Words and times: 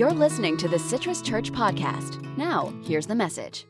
You're 0.00 0.12
listening 0.12 0.56
to 0.56 0.66
the 0.66 0.78
Citrus 0.78 1.20
Church 1.20 1.52
Podcast. 1.52 2.24
Now, 2.38 2.72
here's 2.82 3.06
the 3.06 3.14
message. 3.14 3.66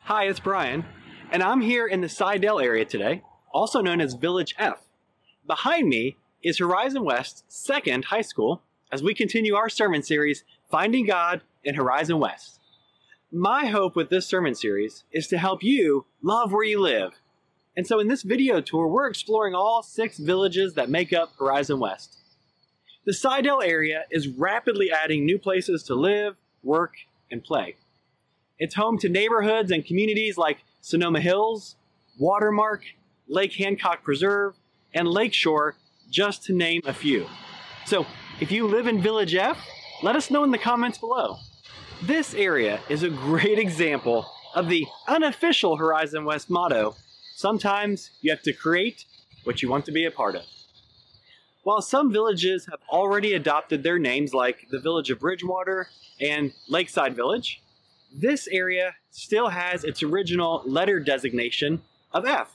Hi, 0.00 0.24
it's 0.24 0.40
Brian, 0.40 0.84
and 1.30 1.44
I'm 1.44 1.60
here 1.60 1.86
in 1.86 2.00
the 2.00 2.08
Seidel 2.08 2.58
area 2.58 2.84
today, 2.84 3.22
also 3.52 3.80
known 3.80 4.00
as 4.00 4.14
Village 4.14 4.56
F. 4.58 4.88
Behind 5.46 5.88
me 5.88 6.16
is 6.42 6.58
Horizon 6.58 7.04
West's 7.04 7.44
second 7.46 8.06
high 8.06 8.22
school 8.22 8.62
as 8.90 9.00
we 9.00 9.14
continue 9.14 9.54
our 9.54 9.68
sermon 9.68 10.02
series, 10.02 10.42
Finding 10.68 11.06
God 11.06 11.42
in 11.62 11.76
Horizon 11.76 12.18
West. 12.18 12.58
My 13.30 13.66
hope 13.66 13.94
with 13.94 14.10
this 14.10 14.26
sermon 14.26 14.56
series 14.56 15.04
is 15.12 15.28
to 15.28 15.38
help 15.38 15.62
you 15.62 16.04
love 16.20 16.50
where 16.50 16.64
you 16.64 16.80
live. 16.80 17.12
And 17.76 17.86
so 17.86 18.00
in 18.00 18.08
this 18.08 18.24
video 18.24 18.60
tour, 18.60 18.88
we're 18.88 19.06
exploring 19.06 19.54
all 19.54 19.84
six 19.84 20.18
villages 20.18 20.74
that 20.74 20.90
make 20.90 21.12
up 21.12 21.30
Horizon 21.38 21.78
West. 21.78 22.16
The 23.06 23.14
Seidel 23.14 23.62
area 23.62 24.04
is 24.10 24.26
rapidly 24.26 24.90
adding 24.90 25.24
new 25.24 25.38
places 25.38 25.84
to 25.84 25.94
live, 25.94 26.34
work, 26.64 26.94
and 27.30 27.42
play. 27.42 27.76
It's 28.58 28.74
home 28.74 28.98
to 28.98 29.08
neighborhoods 29.08 29.70
and 29.70 29.86
communities 29.86 30.36
like 30.36 30.64
Sonoma 30.80 31.20
Hills, 31.20 31.76
Watermark, 32.18 32.82
Lake 33.28 33.52
Hancock 33.54 34.02
Preserve, 34.02 34.56
and 34.92 35.06
Lakeshore, 35.06 35.76
just 36.10 36.42
to 36.46 36.52
name 36.52 36.82
a 36.84 36.92
few. 36.92 37.28
So, 37.84 38.06
if 38.40 38.50
you 38.50 38.66
live 38.66 38.88
in 38.88 39.00
Village 39.00 39.36
F, 39.36 39.56
let 40.02 40.16
us 40.16 40.28
know 40.28 40.42
in 40.42 40.50
the 40.50 40.58
comments 40.58 40.98
below. 40.98 41.36
This 42.02 42.34
area 42.34 42.80
is 42.88 43.04
a 43.04 43.08
great 43.08 43.58
example 43.66 44.26
of 44.52 44.68
the 44.68 44.84
unofficial 45.06 45.76
Horizon 45.76 46.24
West 46.24 46.50
motto 46.50 46.96
sometimes 47.36 48.10
you 48.20 48.32
have 48.32 48.42
to 48.42 48.52
create 48.52 49.04
what 49.44 49.62
you 49.62 49.68
want 49.68 49.84
to 49.84 49.92
be 49.92 50.06
a 50.06 50.10
part 50.10 50.34
of. 50.34 50.42
While 51.66 51.82
some 51.82 52.12
villages 52.12 52.64
have 52.66 52.78
already 52.88 53.32
adopted 53.32 53.82
their 53.82 53.98
names, 53.98 54.32
like 54.32 54.68
the 54.70 54.78
village 54.78 55.10
of 55.10 55.18
Bridgewater 55.18 55.88
and 56.20 56.52
Lakeside 56.68 57.16
Village, 57.16 57.60
this 58.14 58.46
area 58.46 58.94
still 59.10 59.48
has 59.48 59.82
its 59.82 60.00
original 60.00 60.62
letter 60.64 61.00
designation 61.00 61.82
of 62.12 62.24
F. 62.24 62.54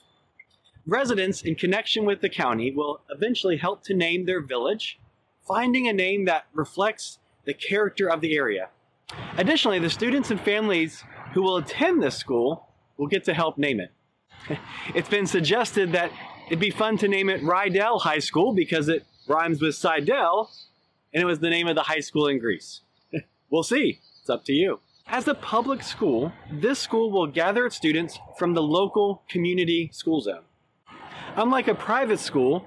Residents 0.87 1.41
in 1.41 1.55
connection 1.55 2.05
with 2.05 2.21
the 2.21 2.29
county 2.29 2.71
will 2.71 3.01
eventually 3.09 3.57
help 3.57 3.83
to 3.83 3.93
name 3.93 4.25
their 4.25 4.39
village, 4.39 4.97
finding 5.45 5.89
a 5.89 5.93
name 5.93 6.23
that 6.23 6.45
reflects 6.53 7.19
the 7.43 7.53
character 7.53 8.09
of 8.09 8.21
the 8.21 8.37
area. 8.37 8.69
Additionally, 9.35 9.79
the 9.79 9.89
students 9.89 10.31
and 10.31 10.39
families 10.39 11.03
who 11.33 11.41
will 11.41 11.57
attend 11.57 12.01
this 12.01 12.15
school 12.15 12.69
will 12.95 13.07
get 13.07 13.25
to 13.25 13.33
help 13.33 13.57
name 13.57 13.81
it. 13.81 13.91
it's 14.95 15.09
been 15.09 15.27
suggested 15.27 15.91
that 15.91 16.13
it'd 16.51 16.59
be 16.59 16.69
fun 16.69 16.97
to 16.97 17.07
name 17.07 17.29
it 17.29 17.41
Rydell 17.41 18.01
High 18.01 18.19
School 18.19 18.53
because 18.53 18.89
it 18.89 19.05
rhymes 19.25 19.61
with 19.61 19.73
Seidel, 19.73 20.51
and 21.13 21.23
it 21.23 21.25
was 21.25 21.39
the 21.39 21.49
name 21.49 21.65
of 21.65 21.75
the 21.75 21.83
high 21.83 22.01
school 22.01 22.27
in 22.27 22.39
Grease. 22.39 22.81
we'll 23.49 23.63
see. 23.63 24.01
It's 24.19 24.29
up 24.29 24.43
to 24.45 24.51
you. 24.51 24.81
As 25.07 25.29
a 25.29 25.33
public 25.33 25.81
school, 25.81 26.33
this 26.51 26.77
school 26.77 27.09
will 27.09 27.27
gather 27.27 27.65
its 27.65 27.77
students 27.77 28.19
from 28.37 28.53
the 28.53 28.61
local 28.61 29.23
community 29.29 29.89
school 29.93 30.19
zone. 30.19 30.43
Unlike 31.37 31.69
a 31.69 31.75
private 31.75 32.19
school, 32.19 32.65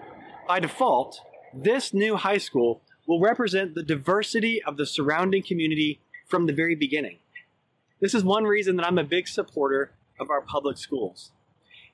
by 0.48 0.60
default, 0.60 1.20
this 1.52 1.92
new 1.92 2.16
high 2.16 2.38
school 2.38 2.80
will 3.06 3.20
represent 3.20 3.74
the 3.74 3.82
diversity 3.82 4.62
of 4.62 4.78
the 4.78 4.86
surrounding 4.86 5.42
community 5.42 6.00
from 6.26 6.46
the 6.46 6.54
very 6.54 6.74
beginning. 6.74 7.18
This 8.00 8.14
is 8.14 8.24
one 8.24 8.44
reason 8.44 8.76
that 8.76 8.86
I'm 8.86 8.96
a 8.96 9.04
big 9.04 9.28
supporter 9.28 9.92
of 10.18 10.30
our 10.30 10.40
public 10.40 10.78
schools. 10.78 11.32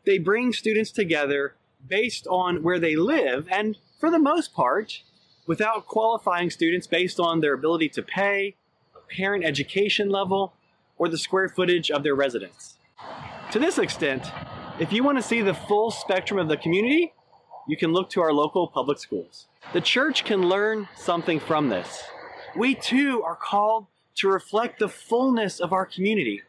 They 0.06 0.18
bring 0.18 0.52
students 0.52 0.92
together 0.92 1.56
based 1.86 2.26
on 2.26 2.62
where 2.62 2.78
they 2.78 2.96
live, 2.96 3.48
and 3.50 3.78
for 3.98 4.10
the 4.10 4.18
most 4.18 4.54
part, 4.54 5.02
without 5.46 5.86
qualifying 5.86 6.50
students 6.50 6.86
based 6.86 7.18
on 7.18 7.40
their 7.40 7.54
ability 7.54 7.88
to 7.88 8.02
pay, 8.02 8.54
parent 9.08 9.44
education 9.44 10.08
level, 10.08 10.54
or 10.96 11.08
the 11.08 11.18
square 11.18 11.48
footage 11.48 11.90
of 11.90 12.02
their 12.02 12.14
residence. 12.14 12.76
To 13.52 13.58
this 13.58 13.78
extent, 13.78 14.30
if 14.78 14.92
you 14.92 15.02
want 15.02 15.18
to 15.18 15.22
see 15.22 15.42
the 15.42 15.54
full 15.54 15.90
spectrum 15.90 16.38
of 16.38 16.48
the 16.48 16.56
community, 16.56 17.12
you 17.66 17.76
can 17.76 17.92
look 17.92 18.10
to 18.10 18.20
our 18.20 18.32
local 18.32 18.68
public 18.68 18.98
schools. 18.98 19.46
The 19.72 19.80
church 19.80 20.24
can 20.24 20.48
learn 20.48 20.88
something 20.96 21.40
from 21.40 21.68
this. 21.68 22.02
We 22.56 22.74
too 22.74 23.22
are 23.22 23.36
called 23.36 23.86
to 24.16 24.28
reflect 24.28 24.78
the 24.78 24.88
fullness 24.88 25.60
of 25.60 25.72
our 25.72 25.86
community. 25.86 26.42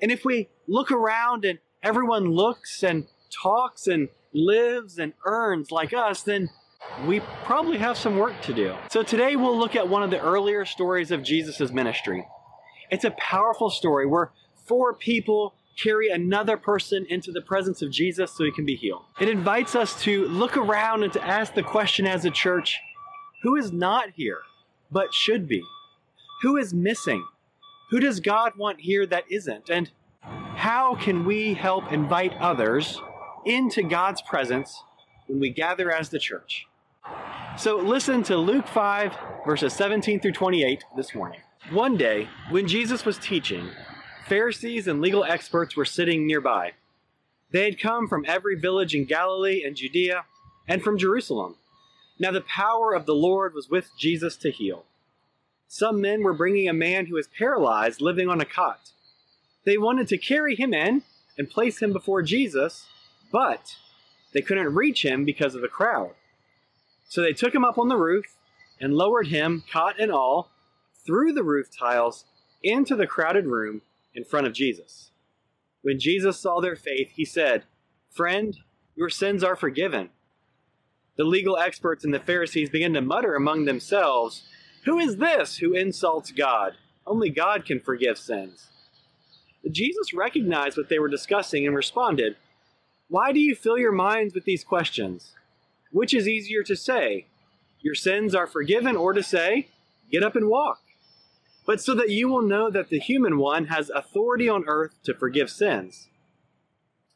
And 0.00 0.10
if 0.10 0.24
we 0.24 0.48
look 0.66 0.90
around 0.90 1.44
and 1.44 1.58
everyone 1.82 2.30
looks 2.30 2.82
and 2.82 3.06
talks 3.30 3.86
and 3.86 4.08
lives 4.32 4.98
and 4.98 5.12
earns 5.24 5.70
like 5.70 5.92
us, 5.92 6.22
then 6.22 6.50
we 7.06 7.20
probably 7.44 7.78
have 7.78 7.96
some 7.96 8.16
work 8.16 8.40
to 8.42 8.52
do. 8.52 8.74
So 8.90 9.02
today 9.02 9.36
we'll 9.36 9.58
look 9.58 9.76
at 9.76 9.88
one 9.88 10.02
of 10.02 10.10
the 10.10 10.20
earlier 10.20 10.64
stories 10.64 11.10
of 11.10 11.22
Jesus' 11.22 11.70
ministry. 11.70 12.26
It's 12.90 13.04
a 13.04 13.12
powerful 13.12 13.70
story 13.70 14.06
where 14.06 14.30
four 14.64 14.94
people 14.94 15.54
carry 15.82 16.10
another 16.10 16.56
person 16.56 17.06
into 17.08 17.32
the 17.32 17.40
presence 17.40 17.80
of 17.82 17.90
Jesus 17.90 18.32
so 18.32 18.44
he 18.44 18.52
can 18.52 18.66
be 18.66 18.76
healed. 18.76 19.04
It 19.20 19.28
invites 19.28 19.74
us 19.74 20.00
to 20.02 20.26
look 20.28 20.56
around 20.56 21.02
and 21.02 21.12
to 21.14 21.24
ask 21.24 21.54
the 21.54 21.62
question 21.62 22.06
as 22.06 22.24
a 22.24 22.30
church 22.30 22.78
who 23.42 23.56
is 23.56 23.72
not 23.72 24.10
here 24.14 24.42
but 24.90 25.14
should 25.14 25.48
be? 25.48 25.62
Who 26.42 26.56
is 26.56 26.74
missing? 26.74 27.24
Who 27.90 27.98
does 27.98 28.20
God 28.20 28.52
want 28.56 28.80
here 28.80 29.06
that 29.06 29.24
isn't? 29.30 29.70
And 29.70 29.90
how 30.20 30.94
can 30.96 31.24
we 31.24 31.54
help 31.54 31.90
invite 31.92 32.34
others 32.38 33.00
into 33.44 33.82
God's 33.82 34.22
presence 34.22 34.82
when 35.26 35.40
we 35.40 35.50
gather 35.50 35.90
as 35.90 36.08
the 36.08 36.18
church? 36.18 36.66
So 37.58 37.76
listen 37.76 38.22
to 38.24 38.36
Luke 38.36 38.66
5, 38.66 39.16
verses 39.46 39.72
17 39.72 40.20
through 40.20 40.32
28 40.32 40.84
this 40.96 41.14
morning. 41.14 41.40
One 41.70 41.96
day, 41.96 42.28
when 42.50 42.66
Jesus 42.66 43.04
was 43.04 43.18
teaching, 43.18 43.68
Pharisees 44.26 44.88
and 44.88 45.00
legal 45.00 45.24
experts 45.24 45.76
were 45.76 45.84
sitting 45.84 46.26
nearby. 46.26 46.72
They 47.50 47.64
had 47.64 47.80
come 47.80 48.08
from 48.08 48.24
every 48.26 48.58
village 48.58 48.94
in 48.94 49.04
Galilee 49.04 49.62
and 49.64 49.76
Judea 49.76 50.24
and 50.66 50.82
from 50.82 50.98
Jerusalem. 50.98 51.56
Now 52.18 52.30
the 52.30 52.40
power 52.40 52.94
of 52.94 53.04
the 53.04 53.14
Lord 53.14 53.54
was 53.54 53.68
with 53.68 53.90
Jesus 53.98 54.36
to 54.38 54.50
heal. 54.50 54.84
Some 55.68 56.00
men 56.00 56.22
were 56.22 56.34
bringing 56.34 56.68
a 56.68 56.74
man 56.74 57.06
who 57.06 57.14
was 57.14 57.28
paralyzed 57.28 58.00
living 58.00 58.28
on 58.28 58.40
a 58.40 58.44
cot. 58.44 58.90
They 59.64 59.78
wanted 59.78 60.08
to 60.08 60.18
carry 60.18 60.54
him 60.54 60.72
in 60.74 61.02
and 61.38 61.50
place 61.50 61.80
him 61.80 61.92
before 61.92 62.22
Jesus, 62.22 62.86
but 63.32 63.76
they 64.32 64.42
couldn't 64.42 64.74
reach 64.74 65.04
him 65.04 65.24
because 65.24 65.54
of 65.54 65.62
the 65.62 65.68
crowd. 65.68 66.12
So 67.08 67.20
they 67.20 67.32
took 67.32 67.54
him 67.54 67.64
up 67.64 67.78
on 67.78 67.88
the 67.88 67.96
roof 67.96 68.36
and 68.80 68.94
lowered 68.94 69.28
him, 69.28 69.64
cot 69.70 69.98
and 69.98 70.12
all, 70.12 70.50
through 71.04 71.32
the 71.32 71.42
roof 71.42 71.68
tiles 71.76 72.24
into 72.62 72.94
the 72.94 73.06
crowded 73.06 73.46
room 73.46 73.82
in 74.14 74.24
front 74.24 74.46
of 74.46 74.52
Jesus. 74.52 75.10
When 75.82 75.98
Jesus 75.98 76.38
saw 76.38 76.60
their 76.60 76.76
faith, 76.76 77.10
he 77.14 77.24
said, 77.24 77.64
Friend, 78.10 78.56
your 78.94 79.08
sins 79.08 79.42
are 79.42 79.56
forgiven. 79.56 80.10
The 81.16 81.24
legal 81.24 81.58
experts 81.58 82.04
and 82.04 82.14
the 82.14 82.20
Pharisees 82.20 82.70
began 82.70 82.94
to 82.94 83.00
mutter 83.00 83.34
among 83.34 83.64
themselves, 83.64 84.42
Who 84.84 84.98
is 84.98 85.16
this 85.16 85.58
who 85.58 85.74
insults 85.74 86.30
God? 86.30 86.74
Only 87.06 87.30
God 87.30 87.64
can 87.64 87.80
forgive 87.80 88.18
sins. 88.18 88.68
Jesus 89.70 90.14
recognized 90.14 90.76
what 90.76 90.88
they 90.88 90.98
were 90.98 91.08
discussing 91.08 91.66
and 91.66 91.74
responded, 91.74 92.36
Why 93.12 93.30
do 93.32 93.40
you 93.40 93.54
fill 93.54 93.76
your 93.76 93.92
minds 93.92 94.32
with 94.32 94.46
these 94.46 94.64
questions? 94.64 95.34
Which 95.90 96.14
is 96.14 96.26
easier 96.26 96.62
to 96.62 96.74
say, 96.74 97.26
Your 97.82 97.94
sins 97.94 98.34
are 98.34 98.46
forgiven, 98.46 98.96
or 98.96 99.12
to 99.12 99.22
say, 99.22 99.68
Get 100.10 100.22
up 100.22 100.34
and 100.34 100.48
walk? 100.48 100.80
but 101.66 101.78
so 101.80 101.94
that 101.94 102.08
you 102.08 102.26
will 102.28 102.42
know 102.42 102.70
that 102.70 102.88
the 102.88 102.98
human 102.98 103.36
one 103.36 103.66
has 103.66 103.90
authority 103.90 104.48
on 104.48 104.64
earth 104.66 104.94
to 105.04 105.14
forgive 105.14 105.50
sins. 105.50 106.08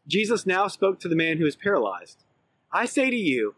Jesus 0.06 0.46
now 0.46 0.68
spoke 0.68 1.00
to 1.00 1.08
the 1.08 1.16
man 1.16 1.38
who 1.38 1.44
was 1.44 1.56
paralyzed. 1.56 2.24
I 2.70 2.84
say 2.84 3.08
to 3.08 3.16
you, 3.16 3.54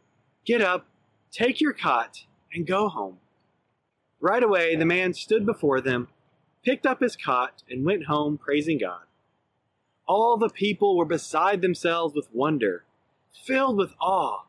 get 0.47 0.63
up, 0.63 0.87
take 1.31 1.61
your 1.61 1.73
cot, 1.73 2.25
and 2.55 2.67
go 2.67 2.89
home. 2.89 3.19
Right 4.21 4.43
away, 4.43 4.77
the 4.77 4.87
man 4.87 5.13
stood 5.13 5.45
before 5.45 5.81
them, 5.81 6.09
picked 6.65 6.87
up 6.87 7.01
his 7.01 7.17
cot, 7.17 7.65
and 7.69 7.85
went 7.85 8.07
home 8.07 8.39
praising 8.39 8.79
God. 8.79 9.08
All 10.09 10.39
the 10.39 10.49
people 10.49 10.97
were 10.97 11.05
beside 11.05 11.61
themselves 11.61 12.15
with 12.15 12.29
wonder, 12.33 12.85
filled 13.31 13.77
with 13.77 13.93
awe. 14.01 14.47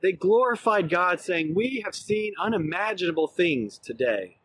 They 0.00 0.12
glorified 0.12 0.88
God, 0.88 1.20
saying, 1.20 1.54
We 1.54 1.82
have 1.84 1.94
seen 1.94 2.32
unimaginable 2.38 3.28
things 3.28 3.78
today. 3.78 4.38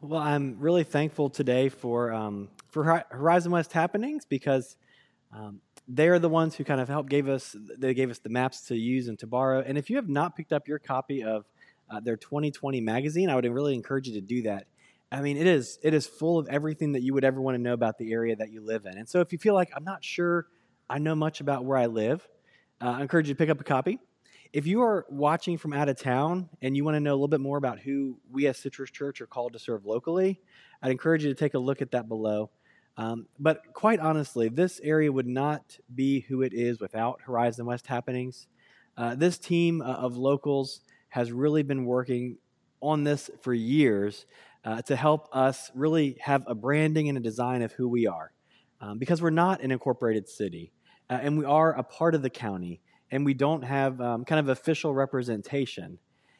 Well, 0.00 0.20
I'm 0.20 0.56
really 0.58 0.82
thankful 0.82 1.30
today 1.30 1.68
for 1.68 2.12
um, 2.12 2.48
for 2.70 3.04
Horizon 3.10 3.52
West 3.52 3.72
happenings 3.72 4.24
because 4.24 4.76
um, 5.32 5.60
they 5.86 6.08
are 6.08 6.18
the 6.18 6.28
ones 6.28 6.56
who 6.56 6.64
kind 6.64 6.80
of 6.80 6.88
helped 6.88 7.08
gave 7.08 7.28
us 7.28 7.54
they 7.78 7.94
gave 7.94 8.10
us 8.10 8.18
the 8.18 8.28
maps 8.28 8.62
to 8.62 8.76
use 8.76 9.06
and 9.06 9.16
to 9.20 9.28
borrow. 9.28 9.60
And 9.60 9.78
if 9.78 9.90
you 9.90 9.96
have 9.96 10.08
not 10.08 10.34
picked 10.34 10.52
up 10.52 10.66
your 10.66 10.80
copy 10.80 11.22
of 11.22 11.44
uh, 11.88 12.00
their 12.00 12.16
2020 12.16 12.80
magazine, 12.80 13.30
I 13.30 13.36
would 13.36 13.44
really 13.44 13.74
encourage 13.74 14.08
you 14.08 14.14
to 14.14 14.20
do 14.20 14.42
that. 14.42 14.66
I 15.12 15.20
mean, 15.20 15.36
it 15.36 15.46
is 15.46 15.78
it 15.82 15.92
is 15.92 16.06
full 16.06 16.38
of 16.38 16.48
everything 16.48 16.92
that 16.92 17.02
you 17.02 17.12
would 17.12 17.24
ever 17.24 17.40
want 17.40 17.54
to 17.54 17.62
know 17.62 17.74
about 17.74 17.98
the 17.98 18.12
area 18.12 18.34
that 18.36 18.50
you 18.50 18.62
live 18.62 18.86
in. 18.86 18.96
And 18.96 19.06
so, 19.06 19.20
if 19.20 19.30
you 19.30 19.38
feel 19.38 19.52
like 19.52 19.70
I'm 19.76 19.84
not 19.84 20.02
sure 20.02 20.46
I 20.88 20.98
know 20.98 21.14
much 21.14 21.40
about 21.40 21.66
where 21.66 21.76
I 21.76 21.86
live, 21.86 22.26
uh, 22.80 22.94
I 22.98 23.02
encourage 23.02 23.28
you 23.28 23.34
to 23.34 23.38
pick 23.38 23.50
up 23.50 23.60
a 23.60 23.64
copy. 23.64 23.98
If 24.54 24.66
you 24.66 24.82
are 24.82 25.06
watching 25.10 25.58
from 25.58 25.74
out 25.74 25.88
of 25.88 25.98
town 25.98 26.48
and 26.62 26.76
you 26.76 26.84
want 26.84 26.96
to 26.96 27.00
know 27.00 27.12
a 27.12 27.14
little 27.14 27.28
bit 27.28 27.40
more 27.40 27.58
about 27.58 27.78
who 27.78 28.18
we 28.30 28.46
as 28.46 28.58
Citrus 28.58 28.90
Church 28.90 29.20
are 29.20 29.26
called 29.26 29.52
to 29.52 29.58
serve 29.58 29.84
locally, 29.84 30.40
I'd 30.82 30.90
encourage 30.90 31.24
you 31.24 31.30
to 31.30 31.38
take 31.38 31.54
a 31.54 31.58
look 31.58 31.82
at 31.82 31.90
that 31.92 32.08
below. 32.08 32.50
Um, 32.96 33.26
but 33.38 33.72
quite 33.72 34.00
honestly, 34.00 34.48
this 34.48 34.80
area 34.82 35.10
would 35.10 35.26
not 35.26 35.78
be 35.94 36.20
who 36.20 36.42
it 36.42 36.52
is 36.52 36.80
without 36.80 37.20
Horizon 37.22 37.64
West 37.64 37.86
happenings. 37.86 38.46
Uh, 38.96 39.14
this 39.14 39.38
team 39.38 39.80
uh, 39.80 39.84
of 39.84 40.16
locals 40.16 40.80
has 41.08 41.32
really 41.32 41.62
been 41.62 41.86
working 41.86 42.36
on 42.82 43.04
this 43.04 43.30
for 43.40 43.54
years 43.54 44.26
uh, 44.64 44.82
to 44.82 44.96
help 44.96 45.28
us 45.32 45.70
really 45.74 46.16
have 46.20 46.44
a 46.46 46.54
branding 46.54 47.08
and 47.08 47.18
a 47.18 47.20
design 47.20 47.62
of 47.62 47.72
who 47.72 47.88
we 47.88 48.06
are. 48.06 48.32
Um, 48.80 48.98
because 48.98 49.22
we're 49.22 49.30
not 49.30 49.62
an 49.62 49.70
incorporated 49.70 50.28
city, 50.28 50.72
uh, 51.08 51.18
and 51.22 51.38
we 51.38 51.44
are 51.44 51.72
a 51.72 51.84
part 51.84 52.16
of 52.16 52.22
the 52.22 52.30
county, 52.30 52.80
and 53.12 53.24
we 53.24 53.32
don't 53.32 53.62
have 53.62 54.00
um, 54.00 54.24
kind 54.24 54.40
of 54.40 54.48
official 54.48 54.92
representation. 54.92 55.98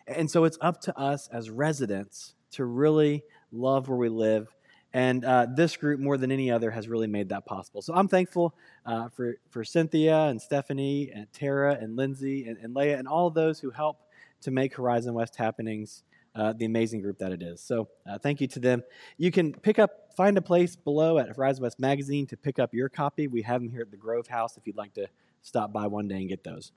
And 0.08 0.28
so 0.28 0.44
it's 0.44 0.58
up 0.60 0.80
to 0.82 0.98
us 0.98 1.28
as 1.28 1.50
residents 1.50 2.34
to 2.52 2.64
really 2.64 3.22
love 3.52 3.88
where 3.88 3.98
we 3.98 4.08
live 4.08 4.48
and 4.94 5.25
uh, 5.25 5.46
this 5.54 5.76
group, 5.76 6.00
more 6.00 6.18
than 6.18 6.30
any 6.30 6.50
other, 6.50 6.70
has 6.70 6.86
really 6.86 7.06
made 7.06 7.30
that 7.30 7.46
possible. 7.46 7.80
So 7.80 7.94
I'm 7.94 8.08
thankful 8.08 8.54
uh, 8.84 9.08
for, 9.08 9.36
for 9.48 9.64
Cynthia 9.64 10.25
and 10.25 10.40
Stephanie 10.40 11.10
and 11.14 11.32
Tara 11.32 11.78
and 11.80 11.96
Lindsay 11.96 12.46
and, 12.46 12.58
and 12.58 12.75
Leah 12.75 12.98
and 12.98 13.08
all 13.08 13.30
those 13.30 13.58
who 13.58 13.70
help 13.70 14.00
to 14.42 14.50
make 14.50 14.75
Horizon 14.75 15.14
West 15.14 15.36
happenings 15.36 16.02
uh, 16.34 16.52
the 16.52 16.64
amazing 16.64 17.02
group 17.02 17.19
that 17.19 17.32
it 17.32 17.43
is. 17.43 17.61
So 17.61 17.88
uh, 18.08 18.19
thank 18.19 18.40
you 18.40 18.46
to 18.49 18.61
them. 18.61 18.82
You 19.19 19.31
can 19.31 19.52
pick 19.52 19.79
up, 19.79 20.12
find 20.17 20.37
a 20.38 20.43
place 20.43 20.76
below 20.76 21.19
at 21.19 21.29
Horizon 21.37 21.62
West 21.62 21.79
Magazine 21.79 22.26
to 22.29 22.37
pick 22.37 22.58
up 22.58 22.73
your 22.73 22.88
copy. 22.88 23.26
We 23.26 23.43
have 23.43 23.61
them 23.61 23.70
here 23.70 23.82
at 23.82 23.90
the 23.90 23.96
Grove 23.96 24.26
House 24.26 24.56
if 24.56 24.67
you'd 24.67 24.76
like 24.76 24.94
to 24.94 25.06
stop 25.43 25.73
by 25.73 25.87
one 25.87 26.08
day 26.08 26.17
and 26.17 26.29
get 26.29 26.44
those. 26.44 26.73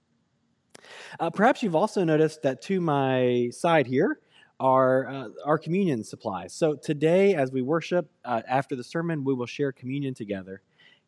Uh, 1.19 1.29
perhaps 1.29 1.63
you've 1.63 1.75
also 1.75 2.03
noticed 2.03 2.41
that 2.41 2.61
to 2.63 2.81
my 2.81 3.49
side 3.51 3.87
here, 3.87 4.19
are 4.59 5.07
uh, 5.07 5.27
our 5.45 5.57
communion 5.57 6.03
supplies. 6.03 6.53
So 6.53 6.75
today, 6.75 7.35
as 7.35 7.51
we 7.51 7.61
worship 7.61 8.09
uh, 8.23 8.41
after 8.47 8.75
the 8.75 8.83
sermon, 8.83 9.23
we 9.23 9.33
will 9.33 9.45
share 9.45 9.71
communion 9.71 10.13
together. 10.13 10.61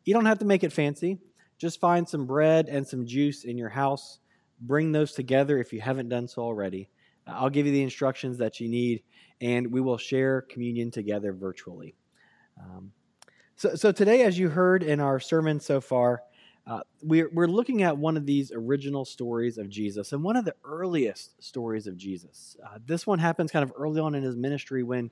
You 0.04 0.14
don't 0.14 0.26
have 0.26 0.38
to 0.40 0.44
make 0.44 0.64
it 0.64 0.72
fancy. 0.72 1.18
Just 1.58 1.80
find 1.80 2.08
some 2.08 2.26
bread 2.26 2.68
and 2.68 2.86
some 2.86 3.06
juice 3.06 3.44
in 3.44 3.56
your 3.58 3.68
house. 3.68 4.20
Bring 4.60 4.92
those 4.92 5.12
together 5.12 5.58
if 5.58 5.72
you 5.72 5.80
haven't 5.80 6.08
done 6.08 6.28
so 6.28 6.42
already. 6.42 6.88
I'll 7.28 7.50
give 7.50 7.66
you 7.66 7.72
the 7.72 7.82
instructions 7.82 8.38
that 8.38 8.60
you 8.60 8.68
need, 8.68 9.02
and 9.40 9.70
we 9.70 9.80
will 9.80 9.98
share 9.98 10.42
communion 10.42 10.90
together 10.90 11.32
virtually. 11.32 11.94
Um, 12.60 12.92
so, 13.56 13.74
so 13.74 13.92
today, 13.92 14.22
as 14.22 14.38
you 14.38 14.48
heard 14.48 14.82
in 14.82 15.00
our 15.00 15.20
sermon 15.20 15.60
so 15.60 15.80
far, 15.80 16.22
uh, 16.66 16.80
we're, 17.02 17.30
we're 17.32 17.46
looking 17.46 17.82
at 17.82 17.96
one 17.96 18.16
of 18.16 18.26
these 18.26 18.52
original 18.52 19.04
stories 19.04 19.56
of 19.56 19.70
Jesus 19.70 20.12
and 20.12 20.22
one 20.22 20.36
of 20.36 20.44
the 20.44 20.54
earliest 20.64 21.42
stories 21.42 21.86
of 21.86 21.96
Jesus. 21.96 22.56
Uh, 22.64 22.78
this 22.84 23.06
one 23.06 23.18
happens 23.18 23.50
kind 23.50 23.62
of 23.62 23.72
early 23.76 24.00
on 24.00 24.14
in 24.14 24.22
his 24.22 24.36
ministry 24.36 24.82
when, 24.82 25.10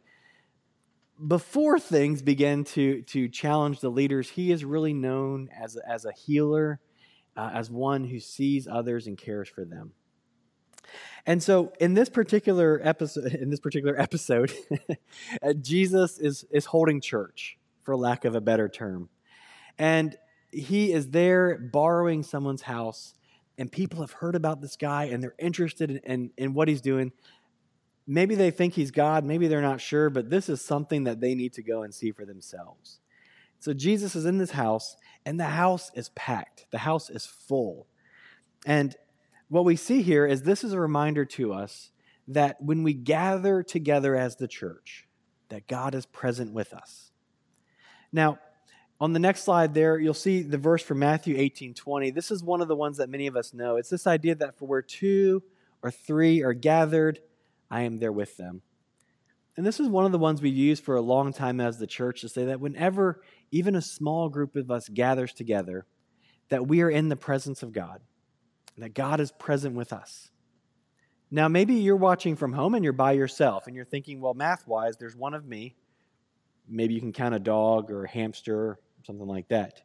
before 1.26 1.78
things 1.78 2.20
begin 2.20 2.64
to, 2.64 3.00
to 3.02 3.28
challenge 3.28 3.80
the 3.80 3.88
leaders, 3.90 4.28
he 4.28 4.52
is 4.52 4.66
really 4.66 4.92
known 4.92 5.48
as, 5.58 5.76
as 5.76 6.04
a 6.04 6.12
healer, 6.12 6.78
uh, 7.38 7.50
as 7.54 7.70
one 7.70 8.04
who 8.04 8.20
sees 8.20 8.68
others 8.70 9.06
and 9.06 9.16
cares 9.16 9.48
for 9.48 9.64
them. 9.64 9.92
And 11.26 11.42
so, 11.42 11.72
in 11.80 11.94
this 11.94 12.08
particular 12.08 12.80
episode, 12.82 13.34
in 13.40 13.50
this 13.50 13.60
particular 13.60 14.00
episode, 14.00 14.52
uh, 15.42 15.52
Jesus 15.54 16.18
is 16.18 16.44
is 16.50 16.66
holding 16.66 17.00
church, 17.00 17.58
for 17.82 17.96
lack 17.96 18.24
of 18.24 18.34
a 18.34 18.40
better 18.40 18.68
term, 18.68 19.08
and 19.78 20.16
he 20.50 20.92
is 20.92 21.10
there 21.10 21.58
borrowing 21.58 22.22
someone's 22.22 22.62
house, 22.62 23.14
and 23.58 23.70
people 23.70 24.00
have 24.00 24.12
heard 24.12 24.34
about 24.34 24.60
this 24.60 24.76
guy 24.76 25.04
and 25.04 25.22
they're 25.22 25.34
interested 25.38 25.90
in, 25.90 25.98
in, 25.98 26.30
in 26.36 26.54
what 26.54 26.68
he's 26.68 26.80
doing. 26.80 27.12
Maybe 28.06 28.34
they 28.34 28.50
think 28.50 28.74
he's 28.74 28.90
God, 28.90 29.24
maybe 29.24 29.48
they're 29.48 29.62
not 29.62 29.80
sure, 29.80 30.10
but 30.10 30.30
this 30.30 30.48
is 30.48 30.64
something 30.64 31.04
that 31.04 31.20
they 31.20 31.34
need 31.34 31.52
to 31.54 31.62
go 31.62 31.82
and 31.82 31.92
see 31.92 32.12
for 32.12 32.24
themselves. 32.24 33.00
So 33.58 33.72
Jesus 33.72 34.14
is 34.14 34.26
in 34.26 34.38
this 34.38 34.52
house, 34.52 34.96
and 35.24 35.40
the 35.40 35.44
house 35.44 35.90
is 35.94 36.10
packed, 36.10 36.66
the 36.70 36.78
house 36.78 37.10
is 37.10 37.26
full. 37.26 37.86
And 38.64 38.94
what 39.48 39.64
we 39.64 39.76
see 39.76 40.02
here 40.02 40.26
is 40.26 40.42
this 40.42 40.64
is 40.64 40.72
a 40.72 40.80
reminder 40.80 41.24
to 41.24 41.52
us 41.52 41.90
that 42.28 42.60
when 42.60 42.82
we 42.82 42.92
gather 42.92 43.62
together 43.62 44.16
as 44.16 44.36
the 44.36 44.48
church, 44.48 45.06
that 45.48 45.68
God 45.68 45.94
is 45.94 46.06
present 46.06 46.52
with 46.52 46.72
us. 46.72 47.12
Now, 48.12 48.38
on 49.00 49.12
the 49.12 49.18
next 49.18 49.42
slide 49.42 49.74
there, 49.74 49.98
you'll 49.98 50.14
see 50.14 50.42
the 50.42 50.58
verse 50.58 50.82
from 50.82 50.98
Matthew 50.98 51.36
18 51.36 51.74
20. 51.74 52.10
This 52.10 52.30
is 52.30 52.42
one 52.42 52.60
of 52.60 52.68
the 52.68 52.76
ones 52.76 52.96
that 52.96 53.10
many 53.10 53.26
of 53.26 53.36
us 53.36 53.52
know. 53.52 53.76
It's 53.76 53.90
this 53.90 54.06
idea 54.06 54.34
that 54.36 54.58
for 54.58 54.66
where 54.66 54.82
two 54.82 55.42
or 55.82 55.90
three 55.90 56.42
are 56.42 56.54
gathered, 56.54 57.20
I 57.70 57.82
am 57.82 57.98
there 57.98 58.12
with 58.12 58.36
them. 58.36 58.62
And 59.56 59.64
this 59.64 59.80
is 59.80 59.88
one 59.88 60.04
of 60.04 60.12
the 60.12 60.18
ones 60.18 60.42
we've 60.42 60.54
used 60.54 60.82
for 60.82 60.96
a 60.96 61.00
long 61.00 61.32
time 61.32 61.60
as 61.60 61.78
the 61.78 61.86
church 61.86 62.22
to 62.22 62.28
say 62.28 62.46
that 62.46 62.60
whenever 62.60 63.22
even 63.50 63.74
a 63.74 63.82
small 63.82 64.28
group 64.28 64.56
of 64.56 64.70
us 64.70 64.88
gathers 64.88 65.32
together, 65.32 65.86
that 66.48 66.66
we 66.66 66.82
are 66.82 66.90
in 66.90 67.08
the 67.08 67.16
presence 67.16 67.62
of 67.62 67.72
God, 67.72 68.00
that 68.78 68.94
God 68.94 69.20
is 69.20 69.32
present 69.32 69.74
with 69.74 69.92
us. 69.92 70.30
Now, 71.30 71.48
maybe 71.48 71.74
you're 71.74 71.96
watching 71.96 72.36
from 72.36 72.52
home 72.52 72.74
and 72.74 72.84
you're 72.84 72.92
by 72.92 73.12
yourself 73.12 73.66
and 73.66 73.74
you're 73.74 73.84
thinking, 73.84 74.20
well, 74.20 74.34
math 74.34 74.66
wise, 74.66 74.96
there's 74.96 75.16
one 75.16 75.34
of 75.34 75.44
me. 75.44 75.74
Maybe 76.68 76.94
you 76.94 77.00
can 77.00 77.12
count 77.12 77.34
a 77.34 77.38
dog 77.38 77.90
or 77.90 78.04
a 78.04 78.08
hamster 78.08 78.56
or 78.56 78.78
something 79.04 79.26
like 79.26 79.48
that. 79.48 79.82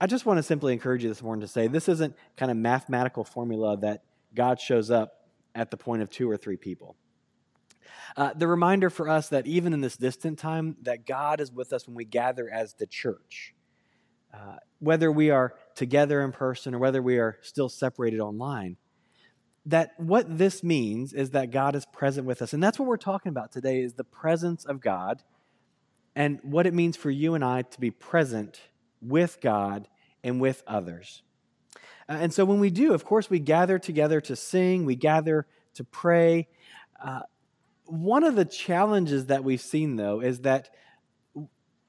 I 0.00 0.06
just 0.06 0.26
want 0.26 0.38
to 0.38 0.42
simply 0.42 0.72
encourage 0.72 1.02
you 1.02 1.08
this 1.08 1.22
morning 1.22 1.40
to 1.40 1.48
say 1.48 1.66
this 1.66 1.88
isn't 1.88 2.14
kind 2.36 2.50
of 2.50 2.56
mathematical 2.56 3.24
formula 3.24 3.76
that 3.78 4.02
God 4.34 4.60
shows 4.60 4.90
up 4.90 5.28
at 5.54 5.70
the 5.70 5.76
point 5.76 6.02
of 6.02 6.10
two 6.10 6.30
or 6.30 6.36
three 6.36 6.56
people. 6.56 6.96
Uh, 8.16 8.32
the 8.34 8.46
reminder 8.46 8.90
for 8.90 9.08
us 9.08 9.28
that 9.30 9.46
even 9.46 9.72
in 9.72 9.80
this 9.80 9.96
distant 9.96 10.38
time, 10.38 10.76
that 10.82 11.06
God 11.06 11.40
is 11.40 11.50
with 11.52 11.72
us 11.72 11.86
when 11.86 11.96
we 11.96 12.04
gather 12.04 12.48
as 12.48 12.74
the 12.74 12.86
church. 12.86 13.54
Uh, 14.32 14.56
whether 14.78 15.10
we 15.10 15.30
are 15.30 15.54
together 15.74 16.22
in 16.22 16.32
person 16.32 16.74
or 16.74 16.78
whether 16.78 17.02
we 17.02 17.18
are 17.18 17.38
still 17.42 17.68
separated 17.68 18.20
online, 18.20 18.76
that 19.66 19.92
what 19.96 20.38
this 20.38 20.62
means 20.62 21.12
is 21.12 21.30
that 21.30 21.50
God 21.50 21.74
is 21.74 21.86
present 21.86 22.26
with 22.26 22.42
us. 22.42 22.52
And 22.52 22.62
that's 22.62 22.78
what 22.78 22.86
we're 22.86 22.96
talking 22.96 23.30
about 23.30 23.52
today 23.52 23.80
is 23.80 23.94
the 23.94 24.04
presence 24.04 24.64
of 24.64 24.80
God 24.80 25.22
and 26.14 26.38
what 26.42 26.66
it 26.66 26.74
means 26.74 26.96
for 26.96 27.10
you 27.10 27.34
and 27.34 27.44
I 27.44 27.62
to 27.62 27.80
be 27.80 27.90
present 27.90 28.60
with 29.00 29.40
God 29.40 29.88
and 30.22 30.40
with 30.40 30.62
others. 30.66 31.22
Uh, 32.08 32.18
and 32.20 32.32
so 32.32 32.44
when 32.44 32.60
we 32.60 32.70
do, 32.70 32.92
of 32.92 33.04
course, 33.04 33.30
we 33.30 33.38
gather 33.38 33.78
together 33.78 34.20
to 34.22 34.36
sing, 34.36 34.84
we 34.84 34.96
gather 34.96 35.46
to 35.74 35.84
pray. 35.84 36.48
Uh, 37.02 37.22
one 37.86 38.24
of 38.24 38.36
the 38.36 38.44
challenges 38.44 39.26
that 39.26 39.44
we've 39.44 39.60
seen, 39.60 39.96
though, 39.96 40.20
is 40.20 40.40
that 40.40 40.70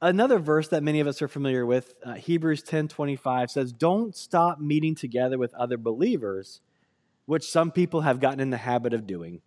another 0.02 0.40
verse 0.40 0.68
that 0.70 0.84
many 0.84 1.00
of 1.00 1.08
us 1.08 1.22
are 1.22 1.28
familiar 1.28 1.66
with, 1.66 1.94
uh, 2.04 2.14
Hebrews 2.14 2.64
10 2.64 2.88
25, 2.88 3.52
says, 3.52 3.74
Don't 3.74 4.16
stop 4.16 4.60
meeting 4.60 4.96
together 4.96 5.38
with 5.38 5.54
other 5.54 5.78
believers, 5.78 6.62
which 7.26 7.50
some 7.50 7.72
people 7.72 8.02
have 8.02 8.20
gotten 8.20 8.40
in 8.40 8.50
the 8.50 8.58
habit 8.58 8.94
of 8.94 9.08
doing. 9.08 9.42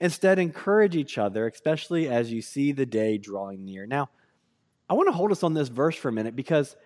Instead, 0.00 0.38
encourage 0.38 0.96
each 0.96 1.18
other, 1.18 1.46
especially 1.46 2.08
as 2.08 2.32
you 2.32 2.42
see 2.42 2.72
the 2.72 2.86
day 2.86 3.18
drawing 3.18 3.64
near. 3.64 3.86
Now, 3.86 4.10
I 4.88 4.94
want 4.94 5.08
to 5.08 5.12
hold 5.12 5.32
us 5.32 5.42
on 5.42 5.54
this 5.54 5.68
verse 5.68 5.96
for 5.96 6.08
a 6.08 6.12
minute 6.12 6.36
because 6.36 6.76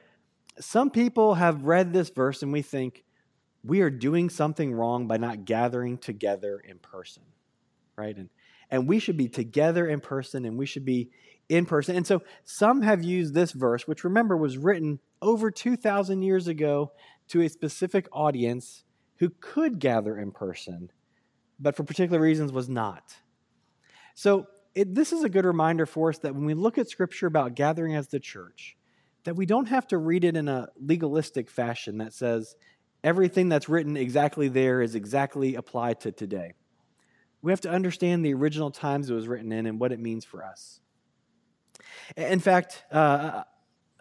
some 0.61 0.91
people 0.91 1.35
have 1.35 1.65
read 1.65 1.93
this 1.93 2.11
verse 2.11 2.43
and 2.43 2.53
we 2.53 2.63
think 2.63 3.05
we 3.65 3.81
are 3.81 3.91
doing 3.91 4.31
something 4.31 4.73
wrong 4.73 5.07
by 5.07 5.17
not 5.17 5.45
gathering 5.45 5.99
together 5.99 6.61
in 6.61 6.79
person, 6.79 7.23
right? 7.97 8.17
And, 8.17 8.29
and 8.71 8.87
we 8.87 8.99
should 8.99 9.17
be 9.17 9.29
together 9.29 9.87
in 9.87 10.01
person 10.01 10.45
and 10.45 10.57
we 10.57 10.67
should 10.67 10.85
be 10.85 11.11
in 11.49 11.67
person. 11.67 11.97
And 11.97 12.07
so 12.07 12.23
some 12.45 12.83
have 12.83 13.03
used 13.03 13.35
this 13.35 13.53
verse, 13.53 13.87
which 13.87 14.05
remember 14.05 14.37
was 14.37 14.59
written 14.59 15.01
over 15.23 15.51
2,000 15.51 16.23
years 16.23 16.49
ago 16.49 16.93
to 17.29 17.41
a 17.41 17.49
specific 17.49 18.09
audience 18.13 18.85
who 19.17 19.31
could 19.41 19.79
gather 19.79 20.17
in 20.19 20.31
person 20.31 20.91
but 21.59 21.77
for 21.77 21.85
particular 21.85 22.21
reasons 22.21 22.53
was 22.53 22.69
not. 22.69 23.17
So, 24.15 24.47
it, 24.75 24.95
this 24.95 25.13
is 25.13 25.25
a 25.25 25.29
good 25.29 25.45
reminder 25.45 25.87
for 25.87 26.11
us 26.11 26.19
that 26.19 26.35
when 26.35 26.45
we 26.45 26.55
look 26.55 26.79
at 26.79 26.89
Scripture 26.89 27.27
about 27.27 27.55
gathering 27.55 27.97
as 27.97 28.09
the 28.09 28.21
church, 28.21 28.77
that 29.25 29.35
we 29.35 29.47
don't 29.47 29.67
have 29.67 29.89
to 29.89 29.99
read 29.99 30.25
it 30.25 30.37
in 30.37 30.47
a 30.47 30.69
legalistic 30.81 31.51
fashion 31.51 31.99
that 31.99 32.13
says 32.13 32.55
everything 33.03 33.49
that's 33.49 33.69
written 33.69 33.97
exactly 33.97 34.49
there 34.49 34.81
is 34.81 34.95
exactly 34.95 35.57
applied 35.57 36.01
to 36.01 36.13
today. 36.13 36.53
We 37.43 37.51
have 37.51 37.61
to 37.63 37.71
understand 37.71 38.25
the 38.25 38.35
original 38.35 38.71
times 38.71 39.11
it 39.11 39.15
was 39.15 39.27
written 39.27 39.53
in 39.53 39.67
and 39.67 39.81
what 39.81 39.91
it 39.91 40.01
means 40.01 40.25
for 40.25 40.45
us. 40.45 40.81
In 42.17 42.41
fact, 42.41 42.85
uh, 42.91 43.43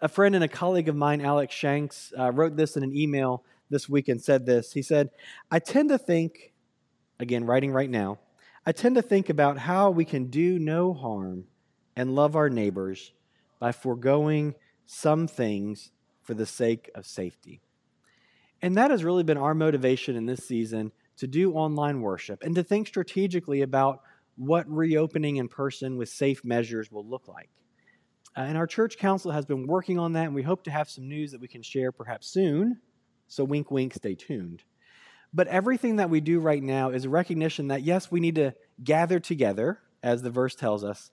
a 0.00 0.08
friend 0.08 0.34
and 0.34 0.44
a 0.44 0.48
colleague 0.48 0.88
of 0.88 0.96
mine, 0.96 1.20
Alex 1.20 1.54
Shanks, 1.54 2.12
uh, 2.18 2.30
wrote 2.32 2.56
this 2.56 2.76
in 2.76 2.82
an 2.82 2.94
email 2.94 3.44
this 3.70 3.88
week 3.88 4.08
and 4.08 4.22
said 4.22 4.46
this. 4.46 4.72
He 4.72 4.82
said, 4.82 5.10
I 5.50 5.58
tend 5.58 5.88
to 5.90 5.98
think 5.98 6.52
again, 7.18 7.44
writing 7.44 7.72
right 7.72 7.90
now, 7.90 8.18
I 8.64 8.72
tend 8.72 8.96
to 8.96 9.02
think 9.02 9.28
about 9.28 9.58
how 9.58 9.90
we 9.90 10.04
can 10.04 10.26
do 10.26 10.58
no 10.58 10.92
harm 10.92 11.44
and 11.96 12.14
love 12.14 12.36
our 12.36 12.50
neighbors 12.50 13.12
by 13.58 13.72
foregoing 13.72 14.54
some 14.86 15.26
things 15.26 15.90
for 16.22 16.34
the 16.34 16.46
sake 16.46 16.90
of 16.94 17.06
safety. 17.06 17.60
And 18.62 18.76
that 18.76 18.90
has 18.90 19.04
really 19.04 19.22
been 19.22 19.38
our 19.38 19.54
motivation 19.54 20.16
in 20.16 20.26
this 20.26 20.46
season 20.46 20.92
to 21.16 21.26
do 21.26 21.54
online 21.54 22.00
worship 22.00 22.42
and 22.42 22.54
to 22.54 22.62
think 22.62 22.86
strategically 22.86 23.62
about 23.62 24.02
what 24.36 24.68
reopening 24.68 25.36
in 25.36 25.48
person 25.48 25.96
with 25.96 26.08
safe 26.08 26.44
measures 26.44 26.92
will 26.92 27.06
look 27.06 27.26
like. 27.26 27.50
Uh, 28.38 28.42
and 28.42 28.56
our 28.56 28.68
church 28.68 28.98
council 28.98 29.32
has 29.32 29.44
been 29.44 29.66
working 29.66 29.98
on 29.98 30.12
that, 30.12 30.26
and 30.26 30.34
we 30.34 30.42
hope 30.42 30.62
to 30.62 30.70
have 30.70 30.88
some 30.88 31.08
news 31.08 31.32
that 31.32 31.40
we 31.40 31.48
can 31.48 31.60
share 31.60 31.90
perhaps 31.90 32.28
soon. 32.28 32.78
So, 33.26 33.42
wink, 33.42 33.72
wink, 33.72 33.94
stay 33.94 34.14
tuned. 34.14 34.62
But 35.34 35.48
everything 35.48 35.96
that 35.96 36.08
we 36.08 36.20
do 36.20 36.38
right 36.38 36.62
now 36.62 36.90
is 36.90 37.04
a 37.04 37.08
recognition 37.08 37.68
that, 37.68 37.82
yes, 37.82 38.12
we 38.12 38.20
need 38.20 38.36
to 38.36 38.54
gather 38.82 39.18
together, 39.18 39.80
as 40.04 40.22
the 40.22 40.30
verse 40.30 40.54
tells 40.54 40.84
us, 40.84 41.10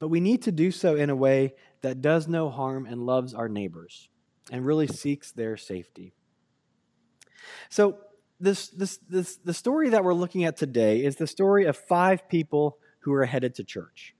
but 0.00 0.08
we 0.08 0.18
need 0.18 0.42
to 0.42 0.52
do 0.52 0.72
so 0.72 0.96
in 0.96 1.10
a 1.10 1.14
way 1.14 1.54
that 1.82 2.02
does 2.02 2.26
no 2.26 2.50
harm 2.50 2.86
and 2.86 3.06
loves 3.06 3.34
our 3.34 3.48
neighbors 3.48 4.08
and 4.50 4.66
really 4.66 4.88
seeks 4.88 5.30
their 5.30 5.56
safety. 5.56 6.12
So, 7.68 7.98
this, 8.40 8.66
this, 8.68 8.98
this, 9.08 9.36
the 9.36 9.54
story 9.54 9.90
that 9.90 10.02
we're 10.02 10.12
looking 10.12 10.44
at 10.44 10.56
today 10.56 11.04
is 11.04 11.16
the 11.16 11.26
story 11.28 11.66
of 11.66 11.76
five 11.76 12.28
people 12.28 12.78
who 13.00 13.12
are 13.12 13.26
headed 13.26 13.54
to 13.56 13.64
church. 13.64 14.16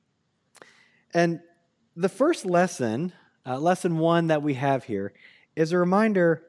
And 1.12 1.40
the 1.98 2.08
first 2.08 2.46
lesson, 2.46 3.12
uh, 3.44 3.58
lesson 3.58 3.98
one 3.98 4.28
that 4.28 4.40
we 4.40 4.54
have 4.54 4.84
here, 4.84 5.12
is 5.56 5.72
a 5.72 5.78
reminder 5.78 6.44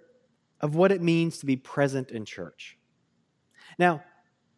of 0.61 0.75
what 0.75 0.91
it 0.91 1.01
means 1.01 1.39
to 1.39 1.47
be 1.47 1.55
present 1.55 2.11
in 2.11 2.23
church. 2.23 2.77
Now, 3.79 4.03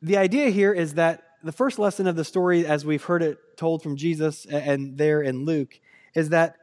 the 0.02 0.18
idea 0.18 0.50
here 0.50 0.74
is 0.74 0.96
that 0.96 1.24
the 1.44 1.54
first 1.54 1.80
lesson 1.80 2.08
of 2.08 2.18
the 2.18 2.26
story, 2.26 2.66
as 2.66 2.86
we've 2.86 3.04
heard 3.04 3.24
it 3.24 3.38
told 3.56 3.82
from 3.82 3.96
Jesus 3.96 4.46
and 4.46 4.98
there 4.98 5.22
in 5.22 5.46
Luke, 5.46 5.80
is 6.14 6.30
that, 6.30 6.58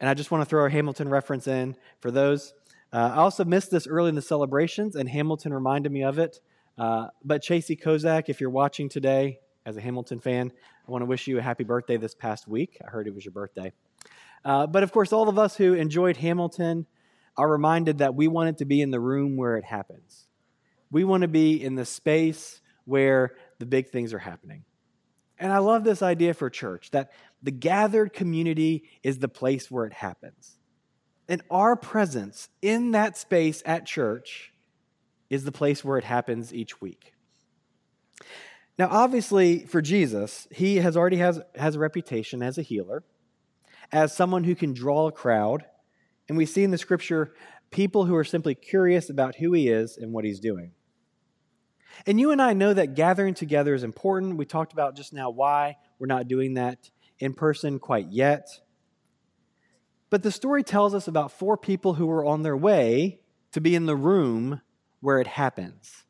and 0.00 0.10
I 0.10 0.14
just 0.14 0.32
want 0.32 0.42
to 0.42 0.46
throw 0.46 0.66
a 0.66 0.70
Hamilton 0.70 1.08
reference 1.08 1.46
in 1.46 1.76
for 2.00 2.10
those. 2.10 2.52
Uh, 2.92 3.12
I 3.14 3.18
also 3.18 3.44
missed 3.44 3.70
this 3.70 3.86
early 3.86 4.08
in 4.08 4.16
the 4.16 4.22
celebrations, 4.22 4.96
and 4.96 5.08
Hamilton 5.08 5.54
reminded 5.54 5.92
me 5.92 6.02
of 6.02 6.18
it. 6.18 6.40
Uh, 6.76 7.08
but 7.24 7.42
Chasey 7.42 7.80
Kozak, 7.80 8.24
if 8.26 8.40
you're 8.40 8.50
watching 8.50 8.88
today 8.88 9.38
as 9.66 9.76
a 9.76 9.80
Hamilton 9.80 10.20
fan, 10.20 10.52
I 10.86 10.90
want 10.90 11.02
to 11.02 11.06
wish 11.06 11.26
you 11.26 11.38
a 11.38 11.42
happy 11.42 11.64
birthday 11.64 11.96
this 11.96 12.14
past 12.14 12.46
week. 12.46 12.78
I 12.86 12.88
heard 12.88 13.08
it 13.08 13.14
was 13.14 13.24
your 13.24 13.32
birthday. 13.32 13.72
Uh, 14.44 14.68
but 14.68 14.84
of 14.84 14.92
course, 14.92 15.12
all 15.12 15.28
of 15.28 15.38
us 15.38 15.56
who 15.56 15.74
enjoyed 15.74 16.16
Hamilton 16.16 16.86
are 17.36 17.50
reminded 17.50 17.98
that 17.98 18.14
we 18.14 18.28
want 18.28 18.48
it 18.48 18.58
to 18.58 18.64
be 18.64 18.80
in 18.80 18.92
the 18.92 19.00
room 19.00 19.36
where 19.36 19.56
it 19.56 19.64
happens. 19.64 20.28
We 20.90 21.02
want 21.02 21.22
to 21.22 21.28
be 21.28 21.62
in 21.62 21.74
the 21.74 21.84
space 21.84 22.60
where 22.84 23.34
the 23.58 23.66
big 23.66 23.90
things 23.90 24.14
are 24.14 24.20
happening. 24.20 24.64
And 25.38 25.52
I 25.52 25.58
love 25.58 25.82
this 25.82 26.00
idea 26.00 26.32
for 26.32 26.48
church 26.48 26.92
that 26.92 27.10
the 27.42 27.50
gathered 27.50 28.12
community 28.12 28.84
is 29.02 29.18
the 29.18 29.28
place 29.28 29.68
where 29.68 29.84
it 29.84 29.92
happens. 29.92 30.56
And 31.28 31.42
our 31.50 31.74
presence 31.74 32.48
in 32.62 32.92
that 32.92 33.16
space 33.18 33.64
at 33.66 33.84
church 33.84 34.52
is 35.28 35.44
the 35.44 35.52
place 35.52 35.84
where 35.84 35.98
it 35.98 36.04
happens 36.04 36.54
each 36.54 36.80
week. 36.80 37.15
Now, 38.78 38.88
obviously, 38.90 39.60
for 39.60 39.80
Jesus, 39.80 40.46
he 40.50 40.76
has 40.76 40.96
already 40.96 41.16
has, 41.16 41.40
has 41.54 41.76
a 41.76 41.78
reputation 41.78 42.42
as 42.42 42.58
a 42.58 42.62
healer, 42.62 43.04
as 43.90 44.14
someone 44.14 44.44
who 44.44 44.54
can 44.54 44.74
draw 44.74 45.06
a 45.06 45.12
crowd. 45.12 45.64
And 46.28 46.36
we 46.36 46.44
see 46.44 46.62
in 46.62 46.70
the 46.70 46.78
scripture 46.78 47.32
people 47.70 48.04
who 48.04 48.14
are 48.16 48.24
simply 48.24 48.54
curious 48.54 49.08
about 49.08 49.36
who 49.36 49.52
he 49.52 49.68
is 49.68 49.96
and 49.96 50.12
what 50.12 50.24
he's 50.24 50.40
doing. 50.40 50.72
And 52.06 52.20
you 52.20 52.30
and 52.30 52.42
I 52.42 52.52
know 52.52 52.74
that 52.74 52.94
gathering 52.94 53.32
together 53.32 53.74
is 53.74 53.82
important. 53.82 54.36
We 54.36 54.44
talked 54.44 54.72
about 54.72 54.96
just 54.96 55.14
now 55.14 55.30
why 55.30 55.76
we're 55.98 56.06
not 56.06 56.28
doing 56.28 56.54
that 56.54 56.90
in 57.18 57.32
person 57.32 57.78
quite 57.78 58.08
yet. 58.08 58.48
But 60.10 60.22
the 60.22 60.30
story 60.30 60.62
tells 60.62 60.94
us 60.94 61.08
about 61.08 61.32
four 61.32 61.56
people 61.56 61.94
who 61.94 62.06
were 62.06 62.24
on 62.24 62.42
their 62.42 62.56
way 62.56 63.20
to 63.52 63.60
be 63.60 63.74
in 63.74 63.86
the 63.86 63.96
room 63.96 64.60
where 65.00 65.18
it 65.18 65.26
happens. 65.26 66.04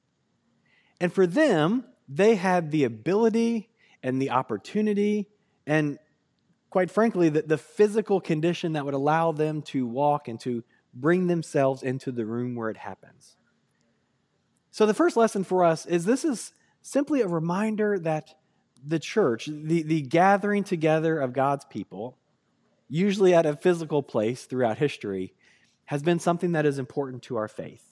And 1.00 1.12
for 1.12 1.26
them, 1.26 1.84
they 2.08 2.36
had 2.36 2.70
the 2.70 2.84
ability 2.84 3.68
and 4.02 4.20
the 4.20 4.30
opportunity 4.30 5.28
and, 5.66 5.98
quite 6.70 6.90
frankly, 6.90 7.28
the, 7.28 7.42
the 7.42 7.58
physical 7.58 8.20
condition 8.20 8.74
that 8.74 8.84
would 8.84 8.94
allow 8.94 9.32
them 9.32 9.62
to 9.62 9.86
walk 9.86 10.28
and 10.28 10.38
to 10.40 10.62
bring 10.94 11.26
themselves 11.26 11.82
into 11.82 12.12
the 12.12 12.24
room 12.24 12.54
where 12.54 12.70
it 12.70 12.76
happens. 12.76 13.36
So, 14.70 14.86
the 14.86 14.94
first 14.94 15.16
lesson 15.16 15.42
for 15.42 15.64
us 15.64 15.86
is 15.86 16.04
this 16.04 16.24
is 16.24 16.52
simply 16.82 17.22
a 17.22 17.28
reminder 17.28 17.98
that 17.98 18.34
the 18.84 18.98
church, 18.98 19.46
the, 19.46 19.82
the 19.82 20.02
gathering 20.02 20.64
together 20.64 21.18
of 21.18 21.32
God's 21.32 21.64
people, 21.64 22.16
usually 22.88 23.34
at 23.34 23.46
a 23.46 23.56
physical 23.56 24.02
place 24.02 24.44
throughout 24.44 24.78
history, 24.78 25.34
has 25.86 26.02
been 26.02 26.18
something 26.18 26.52
that 26.52 26.66
is 26.66 26.78
important 26.78 27.22
to 27.24 27.36
our 27.36 27.48
faith. 27.48 27.82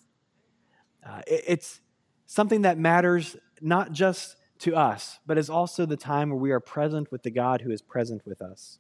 Uh, 1.05 1.23
it, 1.27 1.45
it's 1.47 1.81
something 2.27 2.63
that 2.63 2.79
matters 2.79 3.37
not 3.61 3.93
just 3.93 4.37
to 4.61 4.75
us, 4.75 5.19
but 5.27 5.39
is 5.39 5.51
also 5.51 5.87
the 5.87 5.97
time 5.97 6.31
where 6.31 6.39
we 6.39 6.51
are 6.51 6.61
present 6.61 7.11
with 7.11 7.23
the 7.23 7.31
God 7.31 7.61
who 7.61 7.71
is 7.71 7.83
present 7.83 8.27
with 8.27 8.41
us. 8.41 8.79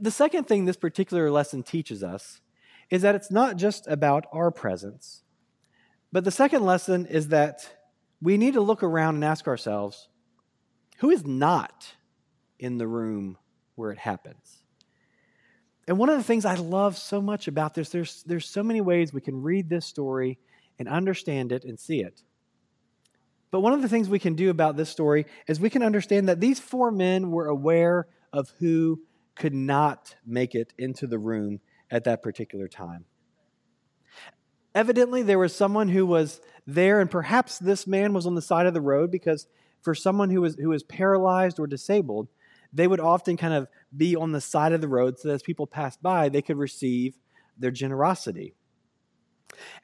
The 0.00 0.10
second 0.10 0.44
thing 0.44 0.64
this 0.64 0.76
particular 0.76 1.30
lesson 1.30 1.62
teaches 1.62 2.02
us 2.02 2.40
is 2.90 3.02
that 3.02 3.14
it's 3.14 3.30
not 3.30 3.56
just 3.56 3.86
about 3.86 4.26
our 4.32 4.50
presence, 4.50 5.22
but 6.12 6.24
the 6.24 6.30
second 6.30 6.64
lesson 6.64 7.06
is 7.06 7.28
that 7.28 7.76
we 8.20 8.36
need 8.36 8.54
to 8.54 8.60
look 8.60 8.82
around 8.82 9.16
and 9.16 9.24
ask 9.24 9.48
ourselves 9.48 10.08
who 10.98 11.10
is 11.10 11.26
not 11.26 11.94
in 12.58 12.78
the 12.78 12.86
room 12.86 13.36
where 13.74 13.90
it 13.90 13.98
happens? 13.98 14.62
And 15.88 15.98
one 15.98 16.08
of 16.08 16.16
the 16.16 16.22
things 16.22 16.44
I 16.44 16.54
love 16.54 16.96
so 16.96 17.20
much 17.20 17.48
about 17.48 17.74
this, 17.74 17.88
there's, 17.88 18.22
there's 18.22 18.48
so 18.48 18.62
many 18.62 18.80
ways 18.80 19.12
we 19.12 19.20
can 19.20 19.42
read 19.42 19.68
this 19.68 19.84
story 19.84 20.38
and 20.82 20.88
understand 20.88 21.52
it 21.52 21.62
and 21.62 21.78
see 21.78 22.00
it. 22.00 22.22
But 23.52 23.60
one 23.60 23.72
of 23.72 23.82
the 23.82 23.88
things 23.88 24.08
we 24.08 24.18
can 24.18 24.34
do 24.34 24.50
about 24.50 24.76
this 24.76 24.90
story 24.90 25.26
is 25.46 25.60
we 25.60 25.70
can 25.70 25.84
understand 25.84 26.28
that 26.28 26.40
these 26.40 26.58
four 26.58 26.90
men 26.90 27.30
were 27.30 27.46
aware 27.46 28.08
of 28.32 28.52
who 28.58 29.00
could 29.36 29.54
not 29.54 30.16
make 30.26 30.56
it 30.56 30.72
into 30.76 31.06
the 31.06 31.20
room 31.20 31.60
at 31.88 32.02
that 32.04 32.20
particular 32.20 32.66
time. 32.66 33.04
Evidently, 34.74 35.22
there 35.22 35.38
was 35.38 35.54
someone 35.54 35.88
who 35.88 36.04
was 36.04 36.40
there, 36.66 37.00
and 37.00 37.08
perhaps 37.10 37.60
this 37.60 37.86
man 37.86 38.12
was 38.12 38.26
on 38.26 38.34
the 38.34 38.42
side 38.42 38.66
of 38.66 38.74
the 38.74 38.80
road 38.80 39.12
because 39.12 39.46
for 39.82 39.94
someone 39.94 40.30
who 40.30 40.40
was, 40.40 40.56
who 40.56 40.70
was 40.70 40.82
paralyzed 40.82 41.60
or 41.60 41.68
disabled, 41.68 42.26
they 42.72 42.88
would 42.88 43.00
often 43.00 43.36
kind 43.36 43.54
of 43.54 43.68
be 43.96 44.16
on 44.16 44.32
the 44.32 44.40
side 44.40 44.72
of 44.72 44.80
the 44.80 44.88
road 44.88 45.20
so 45.20 45.28
that 45.28 45.34
as 45.34 45.42
people 45.42 45.68
passed 45.68 46.02
by, 46.02 46.28
they 46.28 46.42
could 46.42 46.56
receive 46.56 47.14
their 47.56 47.70
generosity. 47.70 48.54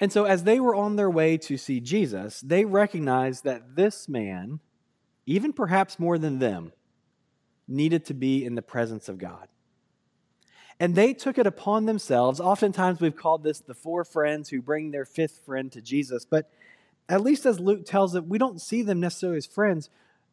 And 0.00 0.12
so, 0.12 0.25
as 0.25 0.44
they 0.44 0.60
were 0.60 0.75
on 0.75 0.96
their 0.96 1.10
way 1.10 1.37
to 1.38 1.56
see 1.56 1.80
Jesus, 1.80 2.40
they 2.40 2.64
recognized 2.64 3.44
that 3.44 3.76
this 3.76 4.08
man, 4.08 4.60
even 5.26 5.52
perhaps 5.52 5.98
more 5.98 6.18
than 6.18 6.38
them, 6.38 6.72
needed 7.66 8.04
to 8.06 8.14
be 8.14 8.44
in 8.44 8.54
the 8.54 8.62
presence 8.62 9.08
of 9.08 9.18
God. 9.18 9.48
And 10.80 10.94
they 10.94 11.12
took 11.12 11.38
it 11.38 11.46
upon 11.46 11.87
themselves. 11.87 12.40
Oftentimes 12.40 13.00
we've 13.00 13.16
called 13.16 13.42
this 13.42 13.60
the 13.60 13.75
four 13.75 14.04
friends 14.04 14.48
who 14.48 14.62
bring 14.62 14.90
their 14.90 15.04
fifth 15.04 15.42
friend 15.44 15.70
to 15.72 15.82
Jesus. 15.82 16.25
But 16.25 16.50
at 17.08 17.22
least 17.22 17.46
as 17.46 17.58
Luke 17.58 17.84
tells 17.84 18.14
it, 18.14 18.26
we 18.26 18.38
don't 18.38 18.60
see 18.60 18.82
them 18.82 19.00
necessarily 19.00 19.38
as 19.38 19.46
friends. 19.46 19.90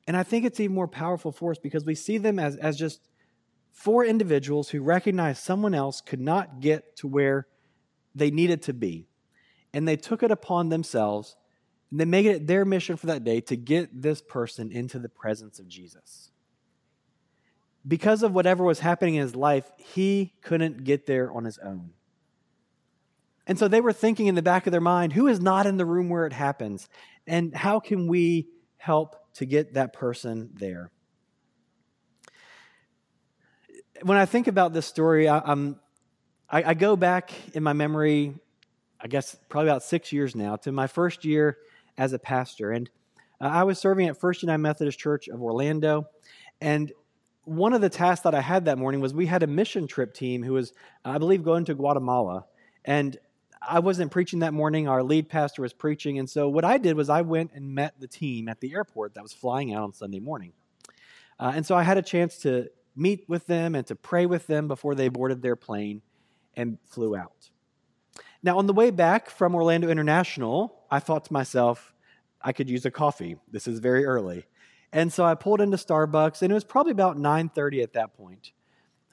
And 0.08 0.16
I 0.16 0.24
think 0.24 0.46
it's 0.46 0.60
even 0.60 0.76
more 0.76 0.88
powerful 0.88 1.32
for 1.32 1.52
us 1.52 1.58
because 1.58 1.84
we 1.84 1.96
see 1.96 2.20
them 2.20 2.38
as, 2.38 2.58
as 2.58 2.78
just 2.78 3.02
four 3.72 4.06
individuals 4.06 4.70
who 4.70 4.82
recognize 4.82 5.40
someone 5.40 5.74
else 5.74 6.00
could 6.00 6.22
not 6.22 6.60
get 6.60 6.96
to 6.98 7.08
where 7.08 7.48
they 8.14 8.30
needed 8.30 8.62
to 8.64 8.74
be. 8.74 9.08
And 9.76 9.88
they 9.88 9.96
took 9.96 10.24
it 10.24 10.32
upon 10.32 10.70
themselves 10.70 11.36
and 11.92 12.00
they 12.00 12.06
made 12.06 12.26
it 12.26 12.48
their 12.48 12.66
mission 12.66 12.98
for 12.98 13.06
that 13.08 13.24
day 13.24 13.42
to 13.42 13.56
get 13.56 14.02
this 14.02 14.22
person 14.22 14.72
into 14.72 14.98
the 14.98 15.10
presence 15.10 15.60
of 15.60 15.68
Jesus 15.68 16.32
because 17.88 18.24
of 18.24 18.34
whatever 18.34 18.64
was 18.64 18.80
happening 18.80 19.16
in 19.16 19.22
his 19.22 19.36
life, 19.36 19.70
he 19.78 20.34
couldn't 20.42 20.84
get 20.84 21.06
there 21.06 21.32
on 21.32 21.46
his 21.46 21.58
own. 21.60 21.92
And 23.48 23.60
so 23.60 23.68
they 23.68 23.82
were 23.82 23.94
thinking 23.94 24.26
in 24.26 24.36
the 24.36 24.42
back 24.42 24.66
of 24.66 24.72
their 24.72 24.82
mind 24.82 25.14
who 25.14 25.28
is 25.28 25.40
not 25.40 25.68
in 25.68 25.78
the 25.78 25.86
room 25.86 26.10
where 26.10 26.26
it 26.26 26.34
happens? 26.34 26.90
And 27.28 27.56
how 27.56 27.80
can 27.80 28.08
we 28.08 28.48
help 28.78 29.16
to 29.36 29.46
get 29.46 29.76
that 29.76 29.94
person 29.94 30.50
there? 30.56 30.92
When 34.02 34.18
I 34.18 34.26
think 34.26 34.48
about 34.48 34.74
this 34.74 34.88
story, 34.88 35.30
I, 35.30 35.38
I, 36.50 36.64
I 36.64 36.74
go 36.74 36.96
back 36.96 37.32
in 37.54 37.62
my 37.62 37.74
memory, 37.74 38.34
I 39.02 39.08
guess 39.08 39.36
probably 39.50 39.70
about 39.70 39.84
six 39.84 40.12
years 40.12 40.36
now, 40.36 40.56
to 40.58 40.72
my 40.72 40.88
first 40.88 41.26
year 41.26 41.58
as 41.98 42.14
a 42.14 42.20
pastor. 42.20 42.72
And 42.72 42.90
uh, 43.42 43.46
I 43.46 43.64
was 43.64 43.80
serving 43.80 44.08
at 44.08 44.20
First 44.20 44.42
United 44.42 44.60
Methodist 44.60 45.00
Church 45.00 45.28
of 45.28 45.42
Orlando. 45.42 46.08
And 46.62 46.92
one 47.44 47.74
of 47.74 47.82
the 47.82 47.90
tasks 47.90 48.24
that 48.24 48.34
I 48.34 48.42
had 48.42 48.66
that 48.66 48.78
morning 48.78 49.02
was 49.02 49.14
we 49.14 49.26
had 49.26 49.44
a 49.44 49.48
mission 49.48 49.88
trip 49.88 50.14
team 50.14 50.44
who 50.44 50.54
was, 50.54 50.74
I 51.04 51.18
believe, 51.18 51.44
going 51.44 51.66
to 51.66 51.76
Guatemala. 51.76 52.46
And 52.84 53.18
I 53.62 53.80
wasn't 53.80 54.12
preaching 54.12 54.40
that 54.40 54.54
morning. 54.54 54.88
Our 54.88 55.04
lead 55.04 55.30
pastor 55.30 55.62
was 55.62 55.74
preaching. 55.74 56.20
And 56.20 56.30
so 56.30 56.48
what 56.50 56.66
I 56.66 56.78
did 56.78 56.96
was 56.96 57.10
I 57.10 57.22
went 57.22 57.52
and 57.54 57.74
met 57.74 58.00
the 58.00 58.08
team 58.08 58.48
at 58.48 58.60
the 58.62 58.74
airport 58.74 59.16
that 59.16 59.24
was 59.24 59.34
flying 59.34 59.74
out 59.74 59.84
on 59.84 59.94
Sunday 59.94 60.20
morning. 60.20 60.54
Uh, 61.40 61.52
and 61.56 61.66
so 61.66 61.76
I 61.76 61.84
had 61.84 61.98
a 61.98 62.02
chance 62.02 62.38
to 62.40 62.70
meet 62.96 63.28
with 63.28 63.46
them 63.48 63.76
and 63.76 63.86
to 63.88 63.96
pray 63.96 64.26
with 64.26 64.48
them 64.48 64.68
before 64.68 64.96
they 64.96 65.10
boarded 65.10 65.42
their 65.42 65.56
plane 65.56 66.02
and 66.56 66.78
flew 66.86 67.16
out. 67.16 67.50
Now, 68.46 68.60
on 68.60 68.68
the 68.68 68.74
way 68.74 68.92
back 68.92 69.32
from 69.32 69.56
Orlando 69.56 69.90
International, 69.90 70.84
I 70.92 71.00
thought 71.00 71.26
to 71.26 71.34
myself, 71.34 71.96
I 72.40 72.54
could 72.54 72.70
use 72.70 72.86
a 72.86 72.92
coffee. 72.92 73.38
This 73.52 73.68
is 73.68 73.80
very 73.80 74.06
early. 74.06 74.46
And 74.94 75.12
so 75.12 75.26
I 75.26 75.34
pulled 75.34 75.62
into 75.62 75.78
Starbucks, 75.78 76.44
and 76.44 76.52
it 76.52 76.54
was 76.54 76.64
probably 76.64 76.92
about 76.92 77.18
9:30 77.18 77.82
at 77.82 77.94
that 77.94 78.16
point. 78.16 78.52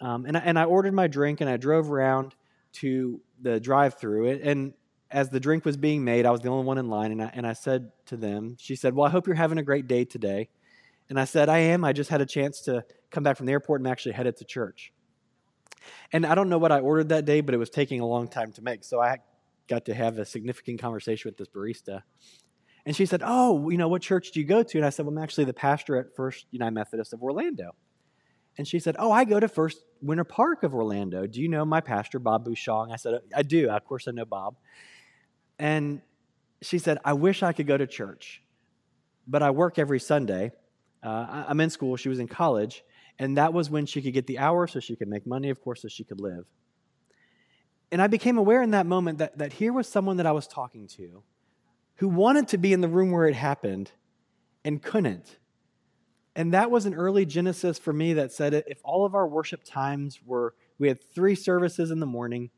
Um, 0.03 0.27
and, 0.27 0.37
I, 0.37 0.41
and 0.41 0.59
I 0.59 0.65
ordered 0.65 0.93
my 0.93 1.07
drink, 1.07 1.41
and 1.41 1.49
I 1.49 1.57
drove 1.57 1.91
around 1.91 2.35
to 2.75 3.23
the 3.41 3.59
drive-through. 3.59 4.39
And 4.43 4.75
as 5.11 5.31
the 5.31 5.41
drink 5.41 5.65
was 5.65 5.79
being 5.79 6.05
made, 6.05 6.27
I 6.27 6.31
was 6.31 6.43
the 6.43 6.51
only 6.51 6.67
one 6.67 6.77
in 6.77 6.91
line, 6.91 7.11
and 7.11 7.23
I, 7.23 7.31
and 7.33 7.47
I 7.47 7.55
said 7.55 7.91
to 8.07 8.19
them, 8.19 8.57
she 8.59 8.77
said, 8.77 8.95
"Well, 8.95 9.07
I 9.07 9.11
hope 9.11 9.27
you're 9.27 9.37
having 9.37 9.57
a 9.57 9.62
great 9.62 9.87
day 9.87 10.05
today." 10.05 10.51
And 11.09 11.19
I 11.19 11.25
said, 11.25 11.49
"I 11.49 11.61
am. 11.73 11.87
I 11.87 11.95
just 11.95 12.11
had 12.11 12.21
a 12.21 12.27
chance 12.27 12.61
to 12.62 12.85
come 13.11 13.23
back 13.23 13.39
from 13.39 13.47
the 13.47 13.53
airport 13.53 13.81
and 13.81 13.89
actually 13.89 14.12
headed 14.12 14.37
to 14.37 14.45
church." 14.45 14.93
And 16.12 16.27
I 16.27 16.35
don't 16.35 16.49
know 16.49 16.59
what 16.59 16.73
I 16.73 16.81
ordered 16.81 17.11
that 17.11 17.25
day, 17.25 17.41
but 17.41 17.55
it 17.55 17.59
was 17.59 17.71
taking 17.71 18.01
a 18.01 18.07
long 18.07 18.29
time 18.29 18.53
to 18.53 18.62
make. 18.62 18.85
So 18.85 19.01
I 19.01 19.19
got 19.69 19.87
to 19.87 19.95
have 19.95 20.19
a 20.19 20.25
significant 20.25 20.81
conversation 20.81 21.29
with 21.29 21.37
this 21.37 21.49
barista. 21.49 22.03
And 22.85 22.97
she 22.97 23.07
said, 23.07 23.23
Oh, 23.25 23.71
you 23.71 23.79
know, 23.79 23.89
what 23.89 24.03
church 24.03 24.33
do 24.33 24.41
you 24.41 24.47
go 24.47 24.62
to? 24.62 24.79
And 24.79 24.87
I 24.87 24.91
said, 24.91 25.07
Well, 25.07 25.17
I'm 25.17 25.23
actually 25.23 25.45
the 25.45 25.55
pastor 25.55 25.97
at 25.97 26.15
First 26.17 26.47
United 26.51 26.73
Methodist 26.73 27.12
of 27.12 27.23
Orlando. 27.23 27.75
And 28.59 28.67
she 28.67 28.79
said, 28.79 28.97
Oh, 28.99 29.12
I 29.12 29.25
go 29.25 29.41
to 29.41 29.49
First 29.49 29.79
Winter 30.01 30.25
Park 30.25 30.62
of 30.62 30.75
Orlando. 30.75 31.27
Do 31.27 31.41
you 31.41 31.49
know 31.49 31.65
my 31.65 31.81
pastor, 31.81 32.19
Bob 32.19 32.45
Bouchong? 32.47 32.93
I 32.93 32.97
said, 32.97 33.21
I 33.35 33.43
do. 33.43 33.71
Of 33.71 33.85
course, 33.85 34.09
I 34.09 34.11
know 34.11 34.25
Bob. 34.25 34.57
And 35.59 36.03
she 36.61 36.79
said, 36.79 36.99
I 37.05 37.12
wish 37.12 37.43
I 37.43 37.53
could 37.53 37.67
go 37.67 37.77
to 37.77 37.87
church, 37.87 38.43
but 39.27 39.43
I 39.43 39.51
work 39.51 39.79
every 39.79 40.01
Sunday. 40.01 40.53
Uh, 41.03 41.45
I'm 41.49 41.61
in 41.61 41.71
school. 41.71 41.97
She 41.97 42.09
was 42.09 42.19
in 42.19 42.29
college. 42.29 42.85
And 43.19 43.37
that 43.37 43.52
was 43.52 43.71
when 43.71 43.87
she 43.87 44.02
could 44.02 44.14
get 44.14 44.26
the 44.26 44.38
hour 44.38 44.66
so 44.66 44.81
she 44.81 44.97
could 44.97 45.09
make 45.09 45.26
money, 45.26 45.50
of 45.50 45.61
course, 45.61 45.83
so 45.83 45.88
she 45.88 46.04
could 46.04 46.21
live. 46.21 46.45
And 47.90 48.00
I 48.00 48.07
became 48.07 48.38
aware 48.38 48.62
in 48.62 48.71
that 48.71 48.87
moment 48.87 49.19
that, 49.19 49.38
that 49.38 49.52
here 49.52 49.73
was 49.73 49.87
someone 49.87 50.16
that 50.16 50.26
I 50.26 50.33
was 50.33 50.47
talking 50.47 50.88
to 50.97 51.23
who 51.97 52.09
wanted 52.09 52.49
to 52.49 52.59
be 52.59 52.73
in 52.73 52.81
the 52.81 52.88
room 52.88 53.11
where 53.11 53.28
it 53.28 53.35
happened 53.35 53.92
and 54.64 54.83
couldn't. 54.83 55.38
And 56.35 56.54
that 56.54 56.71
was 56.71 56.87
an 56.87 56.95
early 56.95 57.26
genesis 57.26 57.78
for 57.78 57.92
me 57.92 58.14
that 58.14 58.33
said 58.33 58.54
if 58.66 58.81
all 58.83 59.04
of 59.04 59.14
our 59.14 59.28
worship 59.28 59.62
times 59.64 60.21
were, 60.25 60.54
we 60.78 60.88
had 60.88 61.02
three 61.14 61.35
services 61.35 61.90
in 61.90 62.00
the 62.00 62.07
morning, 62.07 62.50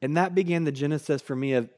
and 0.00 0.16
that 0.16 0.34
began 0.34 0.64
the 0.64 0.72
genesis 0.72 1.20
for 1.20 1.34
me 1.34 1.54
of 1.54 1.68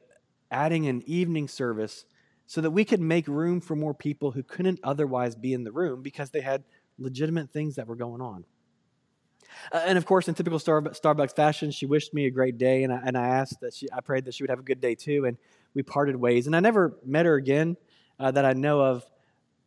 adding 0.51 0.87
an 0.87 1.01
evening 1.07 1.47
service 1.47 2.05
so 2.45 2.61
that 2.61 2.71
we 2.71 2.85
could 2.85 3.01
make 3.01 3.27
room 3.27 3.59
for 3.59 3.75
more 3.75 3.93
people 3.93 4.31
who 4.31 4.43
couldn't 4.43 4.79
otherwise 4.83 5.35
be 5.35 5.53
in 5.53 5.63
the 5.63 5.71
room 5.71 6.03
because 6.03 6.29
they 6.29 6.41
had 6.41 6.63
legitimate 6.97 7.51
things 7.51 7.75
that 7.75 7.87
were 7.87 7.95
going 7.95 8.21
on. 8.21 8.45
Uh, 9.71 9.81
and 9.85 9.97
of 9.97 10.05
course, 10.05 10.27
in 10.27 10.33
typical 10.35 10.59
Star- 10.59 10.81
Starbucks 10.81 11.35
fashion, 11.35 11.71
she 11.71 11.85
wished 11.85 12.13
me 12.13 12.25
a 12.25 12.31
great 12.31 12.57
day, 12.57 12.83
and 12.83 12.93
I, 12.93 13.01
and 13.05 13.17
I 13.17 13.27
asked 13.27 13.59
that 13.61 13.73
she, 13.73 13.87
I 13.91 14.01
prayed 14.01 14.25
that 14.25 14.33
she 14.33 14.43
would 14.43 14.49
have 14.49 14.59
a 14.59 14.63
good 14.63 14.81
day 14.81 14.95
too, 14.95 15.25
and 15.25 15.37
we 15.73 15.83
parted 15.83 16.15
ways. 16.15 16.47
And 16.47 16.55
I 16.55 16.59
never 16.59 16.97
met 17.05 17.25
her 17.25 17.35
again 17.35 17.77
uh, 18.19 18.31
that 18.31 18.45
I 18.45 18.53
know 18.53 18.81
of, 18.81 19.05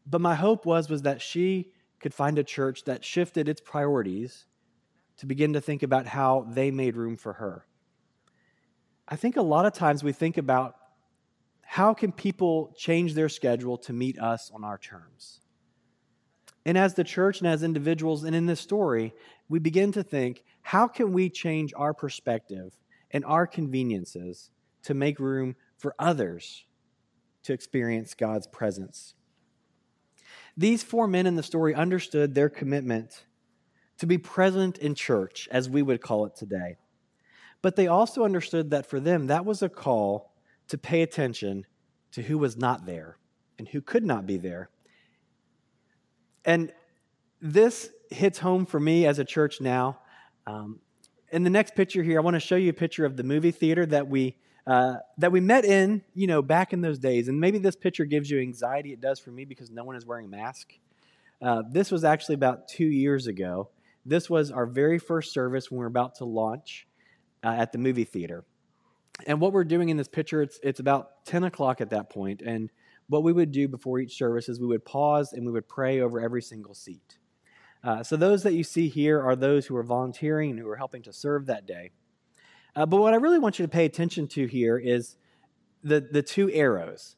but 0.07 0.21
my 0.21 0.35
hope 0.35 0.67
was 0.67 0.89
was 0.89 1.03
that 1.03 1.21
she 1.21 1.71
could 2.01 2.15
find 2.15 2.39
a 2.39 2.45
church 2.45 2.85
that 2.85 3.05
shifted 3.05 3.49
its 3.49 3.61
priorities 3.61 4.47
to 5.19 5.27
begin 5.27 5.53
to 5.55 5.61
think 5.61 5.83
about 5.83 6.07
how 6.07 6.47
they 6.49 6.71
made 6.71 6.97
room 6.97 7.17
for 7.17 7.35
her. 7.35 7.67
I 9.07 9.17
think 9.17 9.37
a 9.37 9.43
lot 9.43 9.67
of 9.67 9.73
times 9.73 10.05
we 10.05 10.13
think 10.13 10.39
about 10.39 10.77
how 11.63 11.93
can 11.93 12.13
people 12.13 12.75
change 12.77 13.15
their 13.15 13.29
schedule 13.29 13.77
to 13.79 13.93
meet 13.93 14.19
us 14.19 14.51
on 14.55 14.65
our 14.65 14.79
terms. 14.79 15.41
And 16.69 16.77
as 16.77 16.93
the 16.93 17.03
church 17.03 17.39
and 17.39 17.49
as 17.49 17.63
individuals, 17.63 18.25
and 18.25 18.37
in 18.37 18.45
this 18.45 18.61
story, 18.61 19.15
we 19.49 19.59
begin 19.59 19.91
to 19.93 20.03
think 20.03 20.45
how 20.61 20.87
can 20.87 21.15
we 21.15 21.31
change 21.31 21.73
our 21.75 21.95
perspective 21.95 22.77
and 23.11 23.25
our 23.25 23.47
conveniences 23.47 24.51
to 24.83 24.93
make 24.93 25.19
room 25.19 25.57
for 25.79 25.95
others 25.99 26.67
to 27.45 27.55
experience 27.55 28.13
God's 28.13 28.47
presence? 28.47 29.15
These 30.59 30.83
four 30.83 31.07
men 31.07 31.27
in 31.27 31.37
the 31.37 31.43
story 31.43 31.75
understood 31.75 32.35
their 32.35 32.51
commitment 32.51 33.25
to 33.97 34.07
be 34.07 34.19
present 34.19 34.77
in 34.77 34.95
church, 34.95 35.49
as 35.51 35.71
we 35.71 35.81
would 35.81 36.03
call 36.03 36.27
it 36.27 36.37
today. 36.37 36.77
But 37.63 37.77
they 37.77 37.87
also 37.87 38.25
understood 38.25 38.73
that 38.73 38.85
for 38.85 39.01
them, 39.01 39.29
that 39.29 39.47
was 39.47 39.63
a 39.63 39.71
call 39.71 40.35
to 40.67 40.77
pay 40.77 41.01
attention 41.01 41.65
to 42.13 42.21
who 42.21 42.37
was 42.37 42.59
not 42.59 42.85
there 42.85 43.17
and 43.59 43.67
who 43.67 43.81
could 43.81 44.05
not 44.05 44.27
be 44.27 44.37
there 44.37 44.69
and 46.49 46.73
this 47.43 47.91
hits 48.11 48.39
home 48.39 48.65
for 48.65 48.81
me 48.81 49.05
as 49.05 49.19
a 49.19 49.25
church 49.25 49.61
now. 49.61 49.99
Um, 50.47 50.81
in 51.31 51.45
the 51.45 51.51
next 51.51 51.75
picture 51.75 52.03
here, 52.03 52.19
I 52.19 52.23
want 52.23 52.37
to 52.37 52.41
show 52.41 52.57
you 52.57 52.71
a 52.71 52.73
picture 52.73 53.05
of 53.05 53.19
the 53.19 53.23
movie 53.23 53.51
theater 53.51 53.85
that 53.85 54.09
we 54.09 54.39
uh, 54.67 54.95
that 55.19 55.31
we 55.31 55.41
met 55.41 55.67
in, 55.67 56.03
you 56.15 56.27
know, 56.27 56.41
back 56.41 56.73
in 56.73 56.81
those 56.81 56.99
days. 56.99 57.29
And 57.29 57.39
maybe 57.39 57.59
this 57.59 57.77
picture 57.77 58.07
gives 58.07 58.31
you 58.31 58.41
anxiety. 58.41 58.95
It 58.95 59.01
does 59.01 59.19
for 59.19 59.31
me 59.31 59.45
because 59.45 59.71
no 59.71 59.85
one 59.85 59.95
is 59.95 60.07
wearing 60.07 60.25
a 60.25 60.29
mask. 60.29 60.73
Uh, 61.41 61.63
this 61.71 61.91
was 61.91 62.03
actually 62.03 62.37
about 62.37 62.67
two 62.67 62.87
years 62.87 63.27
ago. 63.27 63.69
This 64.07 64.31
was 64.31 64.51
our 64.51 64.65
very 64.65 64.99
first 64.99 65.35
service 65.35 65.71
when 65.71 65.79
we 65.79 65.83
were 65.83 65.89
about 65.89 66.15
to 66.17 66.25
launch 66.25 66.87
uh, 67.45 67.49
at 67.49 67.73
the 67.73 67.79
movie 67.79 68.05
theater. 68.05 68.45
And 69.27 69.39
what 69.39 69.53
we're 69.53 69.65
doing 69.65 69.91
in 69.91 69.99
this 69.99 70.09
picture, 70.09 70.41
it's, 70.41 70.59
it's 70.63 70.81
about 70.81 71.27
10 71.27 71.45
o'clock 71.45 71.83
at 71.83 71.91
that 71.91 72.09
point, 72.09 72.41
and 72.41 72.71
what 73.09 73.23
we 73.23 73.33
would 73.33 73.53
do 73.53 73.69
before 73.69 73.99
each 73.99 74.17
service 74.17 74.49
is 74.49 74.61
we 74.61 74.67
would 74.67 74.85
pause 74.85 75.33
and 75.33 75.45
we 75.45 75.53
would 75.53 75.69
pray 75.69 76.01
over 76.01 76.21
every 76.21 76.43
single 76.43 76.75
seat. 76.75 77.19
Uh, 77.83 78.03
so 78.03 78.17
those 78.17 78.43
that 78.43 78.55
you 78.55 78.65
see 78.65 78.89
here 78.89 79.21
are 79.23 79.37
those 79.37 79.67
who 79.67 79.77
are 79.77 79.83
volunteering 79.83 80.51
and 80.51 80.59
who 80.59 80.69
are 80.69 80.77
helping 80.77 81.03
to 81.03 81.13
serve 81.13 81.47
that 81.47 81.67
day. 81.67 81.91
Uh, 82.77 82.85
but 82.85 82.99
what 82.99 83.15
I 83.15 83.17
really 83.17 83.39
want 83.39 83.59
you 83.59 83.65
to 83.65 83.71
pay 83.71 83.85
attention 83.85 84.29
to 84.29 84.47
here 84.47 84.79
is 84.79 85.17
the, 85.83 86.01
the 86.01 86.23
two 86.23 86.51
arrows. 86.51 87.17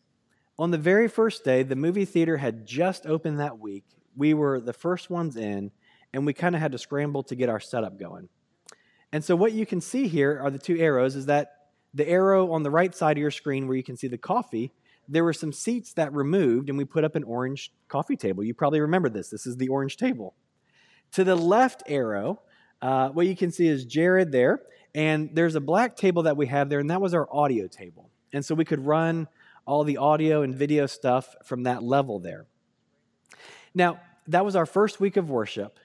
On 0.58 0.70
the 0.70 0.78
very 0.78 1.08
first 1.08 1.44
day, 1.44 1.62
the 1.62 1.76
movie 1.76 2.04
theater 2.04 2.36
had 2.36 2.66
just 2.66 3.06
opened 3.06 3.40
that 3.40 3.58
week. 3.58 3.84
We 4.16 4.34
were 4.34 4.60
the 4.60 4.72
first 4.72 5.10
ones 5.10 5.36
in, 5.36 5.70
and 6.12 6.26
we 6.26 6.34
kind 6.34 6.54
of 6.54 6.60
had 6.60 6.72
to 6.72 6.78
scramble 6.78 7.22
to 7.24 7.34
get 7.34 7.48
our 7.48 7.60
setup 7.60 7.98
going. 7.98 8.28
And 9.12 9.24
so 9.24 9.34
what 9.34 9.52
you 9.52 9.66
can 9.66 9.80
see 9.80 10.06
here 10.06 10.38
are 10.40 10.50
the 10.50 10.58
two 10.58 10.78
arrows 10.78 11.16
is 11.16 11.26
that 11.26 11.52
the 11.94 12.06
arrow 12.08 12.52
on 12.52 12.62
the 12.62 12.70
right 12.70 12.94
side 12.94 13.16
of 13.16 13.20
your 13.20 13.30
screen 13.30 13.66
where 13.66 13.76
you 13.76 13.82
can 13.82 13.96
see 13.96 14.06
the 14.06 14.18
coffee 14.18 14.72
there 15.10 15.24
were 15.24 15.32
some 15.32 15.52
seats 15.52 15.92
that 15.94 16.14
removed, 16.14 16.68
and 16.68 16.78
we 16.78 16.84
put 16.84 17.04
up 17.04 17.16
an 17.16 17.24
orange 17.24 17.72
coffee 17.88 18.16
table. 18.16 18.44
You 18.44 18.54
probably 18.54 18.80
remember 18.80 19.08
this. 19.08 19.28
This 19.28 19.44
is 19.44 19.56
the 19.56 19.68
orange 19.68 19.96
table. 19.96 20.34
To 21.12 21.24
the 21.24 21.34
left 21.34 21.82
arrow, 21.88 22.40
uh, 22.80 23.08
what 23.08 23.26
you 23.26 23.36
can 23.36 23.50
see 23.50 23.66
is 23.66 23.84
Jared 23.84 24.30
there, 24.30 24.62
and 24.94 25.30
there's 25.34 25.56
a 25.56 25.60
black 25.60 25.96
table 25.96 26.22
that 26.22 26.36
we 26.36 26.46
have 26.46 26.68
there, 26.68 26.78
and 26.78 26.90
that 26.90 27.00
was 27.00 27.12
our 27.12 27.28
audio 27.32 27.66
table. 27.66 28.08
And 28.32 28.44
so 28.44 28.54
we 28.54 28.64
could 28.64 28.86
run 28.86 29.26
all 29.66 29.82
the 29.82 29.96
audio 29.96 30.42
and 30.42 30.54
video 30.54 30.86
stuff 30.86 31.34
from 31.44 31.64
that 31.64 31.82
level 31.82 32.20
there. 32.20 32.46
Now, 33.74 34.00
that 34.28 34.44
was 34.44 34.54
our 34.54 34.66
first 34.66 35.00
week 35.00 35.16
of 35.16 35.28
worship, 35.28 35.80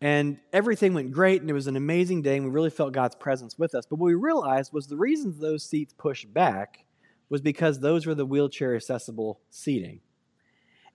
and 0.00 0.38
everything 0.52 0.94
went 0.94 1.10
great, 1.10 1.40
and 1.40 1.50
it 1.50 1.54
was 1.54 1.66
an 1.66 1.76
amazing 1.76 2.22
day, 2.22 2.36
and 2.36 2.46
we 2.46 2.52
really 2.52 2.70
felt 2.70 2.92
God's 2.92 3.16
presence 3.16 3.58
with 3.58 3.74
us. 3.74 3.86
But 3.86 3.96
what 3.96 4.06
we 4.06 4.14
realized 4.14 4.72
was 4.72 4.86
the 4.86 4.96
reasons 4.96 5.38
those 5.38 5.64
seats 5.64 5.92
pushed 5.92 6.32
back 6.32 6.84
was 7.28 7.40
because 7.40 7.80
those 7.80 8.06
were 8.06 8.14
the 8.14 8.26
wheelchair 8.26 8.74
accessible 8.74 9.40
seating. 9.50 10.00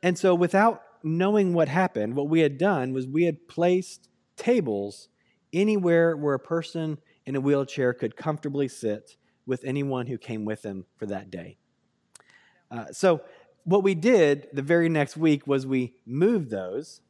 And 0.02 0.17
so, 0.17 0.36
without 0.36 0.82
knowing 1.04 1.54
what 1.54 1.67
happened, 1.67 2.15
what 2.15 2.30
we 2.30 2.39
had 2.41 2.58
done 2.58 2.93
was 2.93 3.08
we 3.08 3.24
had 3.24 3.48
placed 3.48 4.10
tables 4.36 5.10
anywhere 5.52 6.17
where 6.17 6.34
a 6.34 6.39
person 6.39 6.98
in 7.26 7.36
a 7.36 7.41
wheelchair 7.41 7.93
could 7.93 8.15
comfortably 8.15 8.67
sit 8.67 9.15
with 9.46 9.63
anyone 9.63 10.08
who 10.08 10.17
came 10.17 10.46
with 10.46 10.62
them 10.62 10.86
for 10.98 11.06
that 11.06 11.30
day. 11.30 11.58
Uh, 12.72 12.86
so, 12.91 13.22
what 13.65 13.84
we 13.84 13.96
did 13.96 14.48
the 14.52 14.62
very 14.62 14.89
next 14.89 15.15
week 15.15 15.48
was 15.48 15.65
we 15.65 15.93
moved 16.06 16.50
those. 16.50 17.02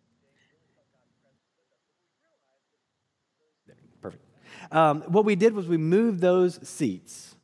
Perfect. 4.01 4.23
Um, 4.71 5.01
what 5.07 5.25
we 5.25 5.36
did 5.36 5.53
was 5.53 5.67
we 5.67 5.77
moved 5.77 6.19
those 6.19 6.67
seats 6.67 7.36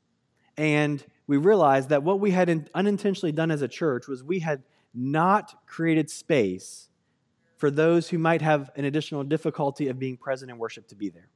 and 0.58 1.04
we 1.30 1.38
realized 1.38 1.90
that 1.90 2.02
what 2.02 2.20
we 2.20 2.32
had 2.32 2.72
unintentionally 2.74 3.32
done 3.32 3.52
as 3.52 3.62
a 3.62 3.68
church 3.68 4.08
was 4.08 4.24
we 4.24 4.40
had 4.40 4.64
not 4.96 5.64
created 5.68 6.10
space 6.10 6.90
for 7.56 7.70
those 7.70 8.10
who 8.10 8.18
might 8.18 8.42
have 8.42 8.72
an 8.76 8.84
additional 8.84 9.24
difficulty 9.24 9.90
of 9.90 10.00
being 10.00 10.18
present 10.18 10.50
in 10.50 10.58
worship 10.58 10.88
to 10.88 10.96
be 10.96 11.08
there. 11.08 11.30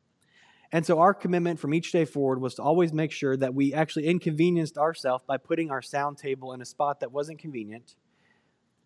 And 0.72 0.84
so 0.84 1.00
our 1.00 1.14
commitment 1.14 1.60
from 1.60 1.76
each 1.76 1.92
day 1.92 2.06
forward 2.06 2.42
was 2.42 2.56
to 2.56 2.64
always 2.64 2.92
make 2.92 3.12
sure 3.12 3.38
that 3.38 3.54
we 3.54 3.72
actually 3.72 4.08
inconvenienced 4.08 4.80
ourselves 4.80 5.24
by 5.28 5.38
putting 5.38 5.70
our 5.70 5.84
sound 5.84 6.18
table 6.18 6.54
in 6.54 6.62
a 6.64 6.66
spot 6.66 7.02
that 7.02 7.12
wasn't 7.12 7.38
convenient 7.38 7.94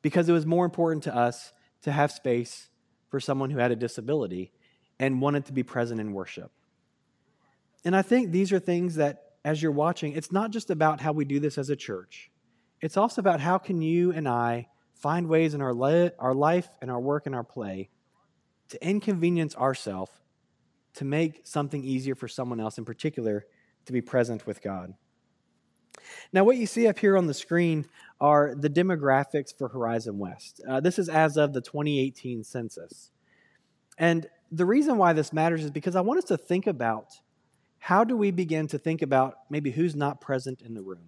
because 0.01 0.27
it 0.27 0.33
was 0.33 0.45
more 0.45 0.65
important 0.65 1.05
to 1.05 1.15
us 1.15 1.53
to 1.83 1.93
have 1.93 2.11
space 2.11 2.67
for 3.07 3.21
someone 3.21 3.49
who 3.51 3.59
had 3.59 3.71
a 3.71 3.77
disability 3.77 4.51
and 4.99 5.21
wanted 5.21 5.45
to 5.45 5.53
be 5.53 5.63
present 5.63 6.01
in 6.01 6.11
worship. 6.11 6.51
And 7.85 7.95
I 7.95 8.01
think 8.01 8.33
these 8.33 8.51
are 8.51 8.59
things 8.59 8.95
that 8.95 9.26
as 9.47 9.61
you're 9.61 9.71
watching, 9.71 10.11
it's 10.11 10.29
not 10.29 10.51
just 10.51 10.69
about 10.69 10.99
how 10.99 11.13
we 11.13 11.23
do 11.23 11.39
this 11.39 11.57
as 11.57 11.69
a 11.69 11.75
church. 11.75 12.29
It's 12.81 12.97
also 12.97 13.21
about 13.21 13.39
how 13.39 13.57
can 13.57 13.81
you 13.81 14.11
and 14.11 14.27
I 14.27 14.67
find 14.93 15.29
ways 15.29 15.53
in 15.53 15.61
our, 15.61 15.73
le- 15.73 16.11
our 16.19 16.33
life 16.33 16.67
and 16.81 16.91
our 16.91 16.99
work 16.99 17.27
and 17.27 17.33
our 17.33 17.45
play 17.45 17.89
to 18.67 18.85
inconvenience 18.85 19.55
ourselves 19.55 20.11
to 20.95 21.05
make 21.05 21.47
something 21.47 21.81
easier 21.81 22.13
for 22.13 22.27
someone 22.27 22.59
else, 22.59 22.77
in 22.77 22.83
particular, 22.83 23.45
to 23.85 23.93
be 23.93 24.01
present 24.01 24.45
with 24.45 24.61
God. 24.61 24.93
Now, 26.33 26.43
what 26.43 26.57
you 26.57 26.67
see 26.67 26.85
up 26.85 26.99
here 26.99 27.17
on 27.17 27.27
the 27.27 27.33
screen 27.33 27.85
are 28.19 28.53
the 28.53 28.69
demographics 28.69 29.57
for 29.57 29.69
Horizon 29.69 30.17
West. 30.17 30.59
Uh, 30.67 30.81
this 30.81 30.99
is 30.99 31.07
as 31.07 31.37
of 31.37 31.53
the 31.53 31.61
2018 31.61 32.43
census. 32.43 33.11
And 33.97 34.27
the 34.51 34.65
reason 34.65 34.97
why 34.97 35.13
this 35.13 35.31
matters 35.31 35.63
is 35.63 35.71
because 35.71 35.95
I 35.95 36.01
want 36.01 36.17
us 36.17 36.25
to 36.25 36.37
think 36.37 36.67
about 36.67 37.13
how 37.87 38.03
do 38.03 38.17
we 38.17 38.31
begin 38.31 38.67
to 38.67 38.77
think 38.77 39.01
about 39.01 39.37
maybe 39.49 39.71
who's 39.71 39.95
not 39.95 40.19
present 40.19 40.61
in 40.61 40.73
the 40.73 40.81
room. 40.81 41.07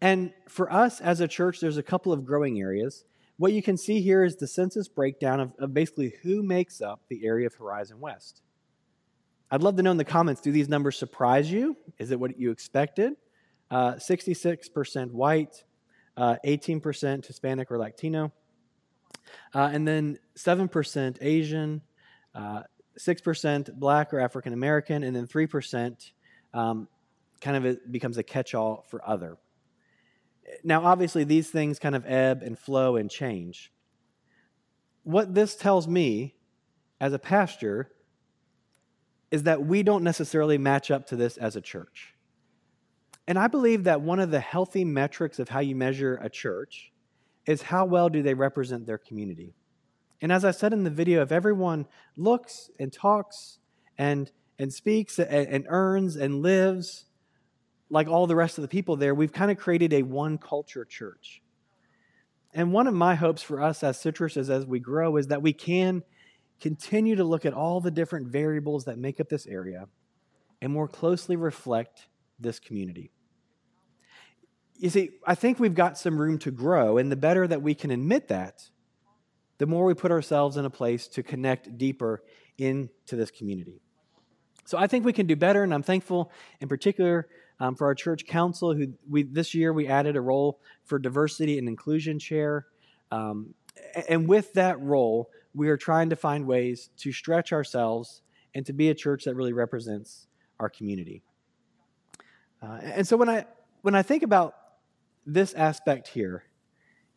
And 0.00 0.32
for 0.48 0.72
us 0.72 1.00
as 1.00 1.18
a 1.18 1.26
church, 1.26 1.58
there's 1.58 1.78
a 1.78 1.82
couple 1.82 2.12
of 2.12 2.24
growing 2.24 2.60
areas. 2.60 3.02
What 3.38 3.54
you 3.54 3.60
can 3.60 3.76
see 3.76 4.00
here 4.00 4.22
is 4.22 4.36
the 4.36 4.46
census 4.46 4.86
breakdown 4.86 5.40
of, 5.40 5.52
of 5.58 5.74
basically 5.74 6.14
who 6.22 6.44
makes 6.44 6.80
up 6.80 7.00
the 7.08 7.26
area 7.26 7.48
of 7.48 7.56
Horizon 7.56 7.98
West. 7.98 8.40
I'd 9.50 9.64
love 9.64 9.74
to 9.78 9.82
know 9.82 9.90
in 9.90 9.96
the 9.96 10.04
comments 10.04 10.40
do 10.40 10.52
these 10.52 10.68
numbers 10.68 10.96
surprise 10.96 11.50
you? 11.50 11.76
Is 11.98 12.12
it 12.12 12.20
what 12.20 12.38
you 12.38 12.52
expected? 12.52 13.14
Uh, 13.68 13.94
66% 13.94 15.10
white, 15.10 15.64
uh, 16.16 16.36
18% 16.46 17.26
Hispanic 17.26 17.68
or 17.68 17.78
Latino, 17.78 18.32
uh, 19.56 19.70
and 19.72 19.88
then 19.88 20.20
7% 20.36 21.18
Asian, 21.20 21.82
uh, 22.32 22.62
6% 23.00 23.74
black 23.74 24.12
or 24.12 24.20
African 24.20 24.52
American, 24.52 25.02
and 25.02 25.14
then 25.14 25.26
3% 25.26 26.12
um, 26.54 26.88
kind 27.40 27.66
of 27.66 27.92
becomes 27.92 28.18
a 28.18 28.22
catch 28.22 28.54
all 28.54 28.84
for 28.88 29.06
other. 29.08 29.36
Now, 30.64 30.84
obviously, 30.84 31.24
these 31.24 31.48
things 31.50 31.78
kind 31.78 31.94
of 31.94 32.04
ebb 32.06 32.42
and 32.42 32.58
flow 32.58 32.96
and 32.96 33.10
change. 33.10 33.72
What 35.04 35.34
this 35.34 35.56
tells 35.56 35.88
me 35.88 36.34
as 37.00 37.12
a 37.12 37.18
pastor 37.18 37.90
is 39.30 39.44
that 39.44 39.64
we 39.64 39.82
don't 39.82 40.02
necessarily 40.02 40.58
match 40.58 40.90
up 40.90 41.06
to 41.06 41.16
this 41.16 41.36
as 41.36 41.56
a 41.56 41.60
church. 41.60 42.14
And 43.26 43.38
I 43.38 43.46
believe 43.46 43.84
that 43.84 44.00
one 44.00 44.18
of 44.18 44.30
the 44.30 44.40
healthy 44.40 44.84
metrics 44.84 45.38
of 45.38 45.48
how 45.48 45.60
you 45.60 45.76
measure 45.76 46.18
a 46.20 46.28
church 46.28 46.90
is 47.46 47.62
how 47.62 47.84
well 47.84 48.08
do 48.08 48.22
they 48.22 48.34
represent 48.34 48.86
their 48.86 48.98
community. 48.98 49.54
And 50.20 50.30
as 50.30 50.44
I 50.44 50.50
said 50.50 50.72
in 50.72 50.84
the 50.84 50.90
video, 50.90 51.22
if 51.22 51.32
everyone 51.32 51.86
looks 52.16 52.70
and 52.78 52.92
talks 52.92 53.58
and, 53.96 54.30
and 54.58 54.72
speaks 54.72 55.18
and, 55.18 55.28
and 55.28 55.66
earns 55.68 56.16
and 56.16 56.42
lives 56.42 57.06
like 57.88 58.08
all 58.08 58.26
the 58.26 58.36
rest 58.36 58.58
of 58.58 58.62
the 58.62 58.68
people 58.68 58.96
there, 58.96 59.14
we've 59.14 59.32
kind 59.32 59.50
of 59.50 59.58
created 59.58 59.92
a 59.92 60.02
one 60.02 60.38
culture 60.38 60.84
church. 60.84 61.42
And 62.52 62.72
one 62.72 62.86
of 62.86 62.94
my 62.94 63.14
hopes 63.14 63.42
for 63.42 63.62
us 63.62 63.82
as 63.82 64.00
Citrus 64.00 64.36
is 64.36 64.50
as 64.50 64.66
we 64.66 64.80
grow 64.80 65.16
is 65.16 65.28
that 65.28 65.42
we 65.42 65.52
can 65.52 66.02
continue 66.60 67.16
to 67.16 67.24
look 67.24 67.46
at 67.46 67.54
all 67.54 67.80
the 67.80 67.90
different 67.90 68.28
variables 68.28 68.84
that 68.84 68.98
make 68.98 69.20
up 69.20 69.28
this 69.28 69.46
area 69.46 69.86
and 70.60 70.72
more 70.72 70.88
closely 70.88 71.36
reflect 71.36 72.08
this 72.38 72.58
community. 72.58 73.10
You 74.76 74.90
see, 74.90 75.10
I 75.26 75.34
think 75.34 75.58
we've 75.58 75.74
got 75.74 75.98
some 75.98 76.18
room 76.18 76.38
to 76.38 76.50
grow, 76.50 76.98
and 76.98 77.10
the 77.10 77.16
better 77.16 77.46
that 77.46 77.62
we 77.62 77.74
can 77.74 77.90
admit 77.90 78.28
that, 78.28 78.70
the 79.60 79.66
more 79.66 79.84
we 79.84 79.92
put 79.92 80.10
ourselves 80.10 80.56
in 80.56 80.64
a 80.64 80.70
place 80.70 81.06
to 81.06 81.22
connect 81.22 81.76
deeper 81.76 82.22
into 82.56 83.14
this 83.14 83.30
community. 83.30 83.82
So 84.64 84.78
I 84.78 84.86
think 84.86 85.04
we 85.04 85.12
can 85.12 85.26
do 85.26 85.36
better, 85.36 85.62
and 85.62 85.74
I'm 85.74 85.82
thankful 85.82 86.32
in 86.60 86.68
particular 86.68 87.28
um, 87.60 87.74
for 87.74 87.86
our 87.86 87.94
church 87.94 88.24
council, 88.24 88.72
who 88.72 88.94
we 89.06 89.22
this 89.22 89.54
year 89.54 89.74
we 89.74 89.86
added 89.86 90.16
a 90.16 90.20
role 90.22 90.60
for 90.84 90.98
diversity 90.98 91.58
and 91.58 91.68
inclusion 91.68 92.18
chair. 92.18 92.68
Um, 93.12 93.52
and 94.08 94.26
with 94.26 94.54
that 94.54 94.80
role, 94.80 95.28
we 95.52 95.68
are 95.68 95.76
trying 95.76 96.08
to 96.08 96.16
find 96.16 96.46
ways 96.46 96.88
to 96.96 97.12
stretch 97.12 97.52
ourselves 97.52 98.22
and 98.54 98.64
to 98.64 98.72
be 98.72 98.88
a 98.88 98.94
church 98.94 99.24
that 99.24 99.34
really 99.34 99.52
represents 99.52 100.26
our 100.58 100.70
community. 100.70 101.22
Uh, 102.62 102.78
and 102.82 103.06
so 103.06 103.18
when 103.18 103.28
I 103.28 103.44
when 103.82 103.94
I 103.94 104.00
think 104.00 104.22
about 104.22 104.54
this 105.26 105.52
aspect 105.52 106.08
here, 106.08 106.44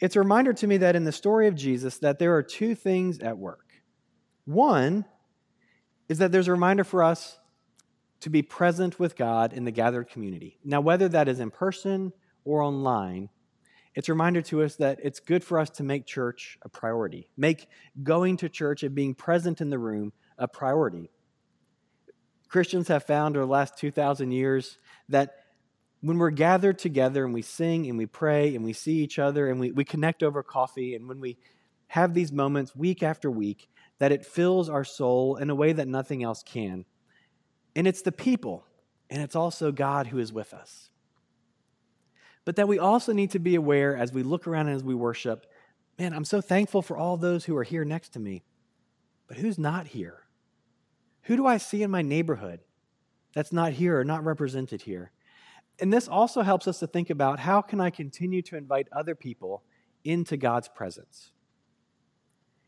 it's 0.03 0.17
a 0.17 0.19
reminder 0.19 0.51
to 0.51 0.67
me 0.67 0.75
that 0.75 0.97
in 0.97 1.05
the 1.05 1.13
story 1.13 1.47
of 1.47 1.55
Jesus 1.55 1.99
that 1.99 2.19
there 2.19 2.35
are 2.35 2.43
two 2.43 2.75
things 2.75 3.19
at 3.19 3.37
work. 3.37 3.71
One 4.43 5.05
is 6.09 6.17
that 6.17 6.29
there's 6.33 6.49
a 6.49 6.51
reminder 6.51 6.83
for 6.83 7.01
us 7.01 7.39
to 8.19 8.29
be 8.29 8.41
present 8.41 8.99
with 8.99 9.15
God 9.15 9.53
in 9.53 9.63
the 9.63 9.71
gathered 9.71 10.09
community. 10.09 10.59
Now, 10.61 10.81
whether 10.81 11.07
that 11.07 11.29
is 11.29 11.39
in 11.39 11.51
person 11.51 12.11
or 12.43 12.61
online, 12.61 13.29
it's 13.95 14.09
a 14.09 14.11
reminder 14.11 14.41
to 14.41 14.63
us 14.63 14.75
that 14.75 14.99
it's 15.01 15.21
good 15.21 15.41
for 15.41 15.57
us 15.57 15.69
to 15.69 15.83
make 15.83 16.05
church 16.05 16.57
a 16.63 16.67
priority, 16.67 17.29
make 17.37 17.69
going 18.03 18.35
to 18.37 18.49
church 18.49 18.83
and 18.83 18.93
being 18.93 19.15
present 19.15 19.61
in 19.61 19.69
the 19.69 19.79
room 19.79 20.11
a 20.37 20.49
priority. 20.49 21.11
Christians 22.49 22.89
have 22.89 23.05
found 23.05 23.37
over 23.37 23.45
the 23.45 23.51
last 23.53 23.77
2,000 23.77 24.31
years 24.31 24.79
that 25.07 25.42
when 26.03 26.17
we're 26.17 26.31
gathered 26.31 26.77
together 26.77 27.23
and 27.23 27.33
we 27.33 27.41
sing 27.41 27.87
and 27.87 27.97
we 27.97 28.05
pray 28.05 28.55
and 28.55 28.65
we 28.65 28.73
see 28.73 28.97
each 28.97 29.17
other 29.17 29.49
and 29.49 29.57
we, 29.57 29.71
we 29.71 29.85
connect 29.85 30.21
over 30.21 30.43
coffee, 30.43 30.95
and 30.95 31.07
when 31.07 31.21
we 31.21 31.37
have 31.87 32.13
these 32.13 32.29
moments 32.29 32.75
week 32.75 33.01
after 33.01 33.31
week, 33.31 33.69
that 33.99 34.11
it 34.11 34.25
fills 34.25 34.67
our 34.67 34.83
soul 34.83 35.37
in 35.37 35.49
a 35.49 35.55
way 35.55 35.71
that 35.71 35.87
nothing 35.87 36.21
else 36.21 36.43
can. 36.43 36.83
And 37.73 37.87
it's 37.87 38.01
the 38.01 38.11
people, 38.11 38.65
and 39.09 39.21
it's 39.21 39.35
also 39.35 39.71
God 39.71 40.07
who 40.07 40.19
is 40.19 40.33
with 40.33 40.53
us. 40.53 40.89
But 42.43 42.57
that 42.57 42.67
we 42.67 42.79
also 42.79 43.13
need 43.13 43.31
to 43.31 43.39
be 43.39 43.55
aware 43.55 43.95
as 43.95 44.11
we 44.11 44.23
look 44.23 44.45
around 44.45 44.67
and 44.67 44.75
as 44.75 44.83
we 44.83 44.93
worship 44.93 45.45
man, 45.97 46.11
I'm 46.11 46.25
so 46.25 46.41
thankful 46.41 46.81
for 46.81 46.97
all 46.97 47.15
those 47.17 47.45
who 47.45 47.55
are 47.55 47.63
here 47.63 47.85
next 47.85 48.09
to 48.09 48.19
me. 48.19 48.43
But 49.27 49.37
who's 49.37 49.59
not 49.59 49.85
here? 49.87 50.23
Who 51.23 51.37
do 51.37 51.45
I 51.45 51.57
see 51.57 51.83
in 51.83 51.91
my 51.91 52.01
neighborhood 52.01 52.61
that's 53.35 53.53
not 53.53 53.73
here 53.73 53.99
or 53.99 54.03
not 54.03 54.25
represented 54.25 54.81
here? 54.81 55.12
And 55.79 55.91
this 55.91 56.07
also 56.07 56.41
helps 56.41 56.67
us 56.67 56.79
to 56.79 56.87
think 56.87 57.09
about 57.09 57.39
how 57.39 57.61
can 57.61 57.79
I 57.79 57.89
continue 57.89 58.41
to 58.43 58.57
invite 58.57 58.87
other 58.91 59.15
people 59.15 59.63
into 60.03 60.37
God's 60.37 60.67
presence. 60.67 61.31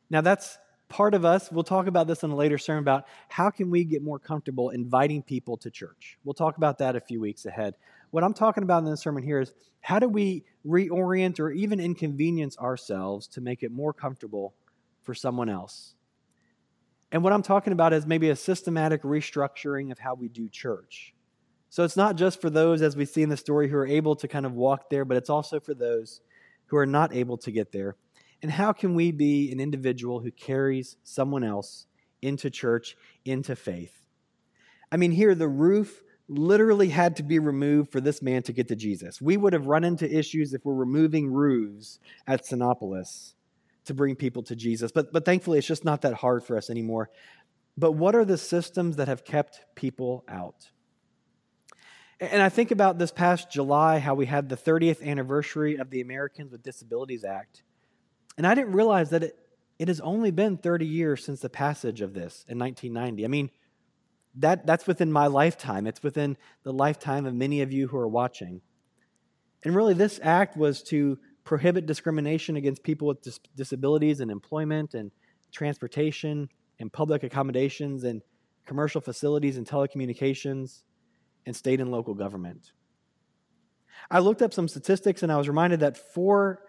Now 0.10 0.22
that's 0.22 0.58
part 0.90 1.14
of 1.14 1.26
us. 1.26 1.52
We'll 1.52 1.64
talk 1.64 1.88
about 1.88 2.08
this 2.08 2.24
in 2.24 2.32
a 2.32 2.36
later 2.36 2.58
sermon 2.58 2.84
about 2.84 3.06
how 3.28 3.50
can 3.50 3.70
we 3.70 3.84
get 3.84 4.04
more 4.04 4.20
comfortable 4.20 4.70
inviting 4.70 5.24
people 5.24 5.58
to 5.58 5.72
church. 5.72 6.18
We'll 6.24 6.34
talk 6.34 6.58
about 6.58 6.78
that 6.80 6.96
a 6.96 7.02
few 7.02 7.20
weeks 7.20 7.46
ahead. 7.46 7.76
What 8.12 8.24
I'm 8.24 8.34
talking 8.34 8.64
about 8.64 8.84
in 8.84 8.90
this 8.90 9.02
sermon 9.02 9.24
here 9.24 9.42
is 9.42 9.54
how 9.82 10.00
do 10.00 10.08
we 10.08 10.44
reorient 10.66 11.40
or 11.40 11.52
even 11.52 11.80
inconvenience 11.80 12.58
ourselves 12.58 13.28
to 13.30 13.42
make 13.42 13.64
it 13.64 13.72
more 13.72 13.94
comfortable 13.94 14.54
for 15.04 15.14
someone 15.14 15.50
else? 15.50 15.96
And 17.12 17.24
what 17.24 17.34
I'm 17.34 17.44
talking 17.44 17.74
about 17.74 17.94
is 17.94 18.06
maybe 18.06 18.30
a 18.30 18.36
systematic 18.36 19.04
restructuring 19.04 19.92
of 19.92 20.00
how 20.00 20.16
we 20.16 20.28
do 20.28 20.50
church. 20.50 21.15
So 21.76 21.84
it's 21.84 21.98
not 21.98 22.16
just 22.16 22.40
for 22.40 22.50
those, 22.50 22.82
as 22.82 22.96
we 22.96 23.04
see 23.04 23.22
in 23.22 23.28
the 23.28 23.36
story, 23.36 23.68
who 23.68 23.76
are 23.76 23.86
able 23.86 24.16
to 24.16 24.30
kind 24.30 24.46
of 24.46 24.54
walk 24.54 24.90
there, 24.90 25.04
but 25.04 25.18
it's 25.18 25.30
also 25.30 25.60
for 25.60 25.74
those 25.74 26.22
who 26.68 26.78
are 26.78 26.86
not 26.86 27.14
able 27.14 27.38
to 27.40 27.52
get 27.52 27.74
there. 27.74 27.98
And 28.42 28.50
how 28.50 28.72
can 28.72 28.96
we 28.96 29.12
be 29.12 29.52
an 29.52 29.60
individual 29.60 30.22
who 30.22 30.32
carries 30.32 30.96
someone 31.04 31.44
else 31.44 31.88
into 32.22 32.50
church, 32.50 32.96
into 33.26 33.58
faith? 33.58 33.92
I 34.90 34.96
mean, 34.96 35.12
here, 35.12 35.36
the 35.36 35.50
roof 35.50 36.02
literally 36.30 36.88
had 36.88 37.18
to 37.18 37.24
be 37.24 37.40
removed 37.40 37.92
for 37.92 38.00
this 38.00 38.22
man 38.22 38.42
to 38.44 38.54
get 38.54 38.70
to 38.70 38.78
Jesus. 38.78 39.22
We 39.22 39.36
would 39.36 39.52
have 39.52 39.68
run 39.68 39.84
into 39.84 40.10
issues 40.10 40.54
if 40.54 40.64
we're 40.64 40.76
removing 40.76 41.30
roofs 41.30 42.00
at 42.26 42.46
Cinépolis 42.46 43.34
to 43.84 43.94
bring 43.94 44.16
people 44.16 44.44
to 44.44 44.56
Jesus. 44.56 44.94
But, 44.94 45.12
but 45.12 45.26
thankfully, 45.26 45.58
it's 45.58 45.68
just 45.68 45.84
not 45.84 46.04
that 46.04 46.14
hard 46.14 46.46
for 46.46 46.56
us 46.56 46.70
anymore. 46.70 47.10
But 47.78 47.92
what 47.92 48.16
are 48.16 48.24
the 48.24 48.38
systems 48.38 48.96
that 48.96 49.10
have 49.10 49.26
kept 49.26 49.60
people 49.76 50.24
out? 50.30 50.70
And 52.20 52.42
I 52.42 52.50
think 52.50 52.72
about 52.72 52.98
this 52.98 53.12
past 53.12 53.52
July, 53.52 54.00
how 54.00 54.14
we 54.14 54.26
had 54.26 54.48
the 54.48 54.56
30th 54.56 55.06
anniversary 55.06 55.76
of 55.76 55.90
the 55.90 56.00
Americans 56.00 56.52
with 56.52 56.64
Disabilities 56.64 57.26
Act. 57.26 57.64
And 58.38 58.48
I 58.48 58.56
didn't 58.56 58.72
realize 58.72 59.10
that 59.10 59.24
it, 59.24 59.38
it 59.80 59.90
has 59.90 60.00
only 60.00 60.32
been 60.32 60.58
30 60.58 60.86
years 60.86 61.26
since 61.26 61.42
the 61.42 61.50
passage 61.50 62.02
of 62.02 62.14
this 62.14 62.46
in 62.48 62.58
1990. 62.58 63.26
I 63.26 63.28
mean, 63.28 63.50
that, 64.36 64.66
that's 64.66 64.88
within 64.88 65.12
my 65.12 65.28
lifetime. 65.28 65.88
It's 65.88 66.04
within 66.04 66.38
the 66.64 66.72
lifetime 66.72 67.26
of 67.26 67.34
many 67.34 67.62
of 67.62 67.74
you 67.74 67.88
who 67.88 67.98
are 67.98 68.08
watching. 68.08 68.62
And 69.64 69.76
really, 69.76 69.94
this 69.94 70.20
act 70.24 70.56
was 70.56 70.84
to 70.84 71.18
prohibit 71.44 71.86
discrimination 71.86 72.56
against 72.56 72.84
people 72.84 73.08
with 73.08 73.22
dis- 73.22 73.40
disabilities 73.56 74.22
in 74.22 74.30
employment 74.30 74.94
and 74.94 75.12
transportation 75.52 76.50
and 76.80 76.92
public 76.92 77.24
accommodations 77.24 78.04
and 78.04 78.22
commercial 78.66 79.02
facilities 79.02 79.58
and 79.58 79.68
telecommunications 79.68 80.84
and 81.46 81.56
state 81.56 81.80
and 81.80 81.92
local 81.92 82.14
government. 82.14 82.72
I 84.10 84.20
looked 84.20 84.42
up 84.42 84.54
some 84.54 84.68
statistics 84.68 85.24
and 85.24 85.32
I 85.32 85.38
was 85.38 85.48
reminded 85.48 85.80
that 85.80 85.98
for 85.98 86.62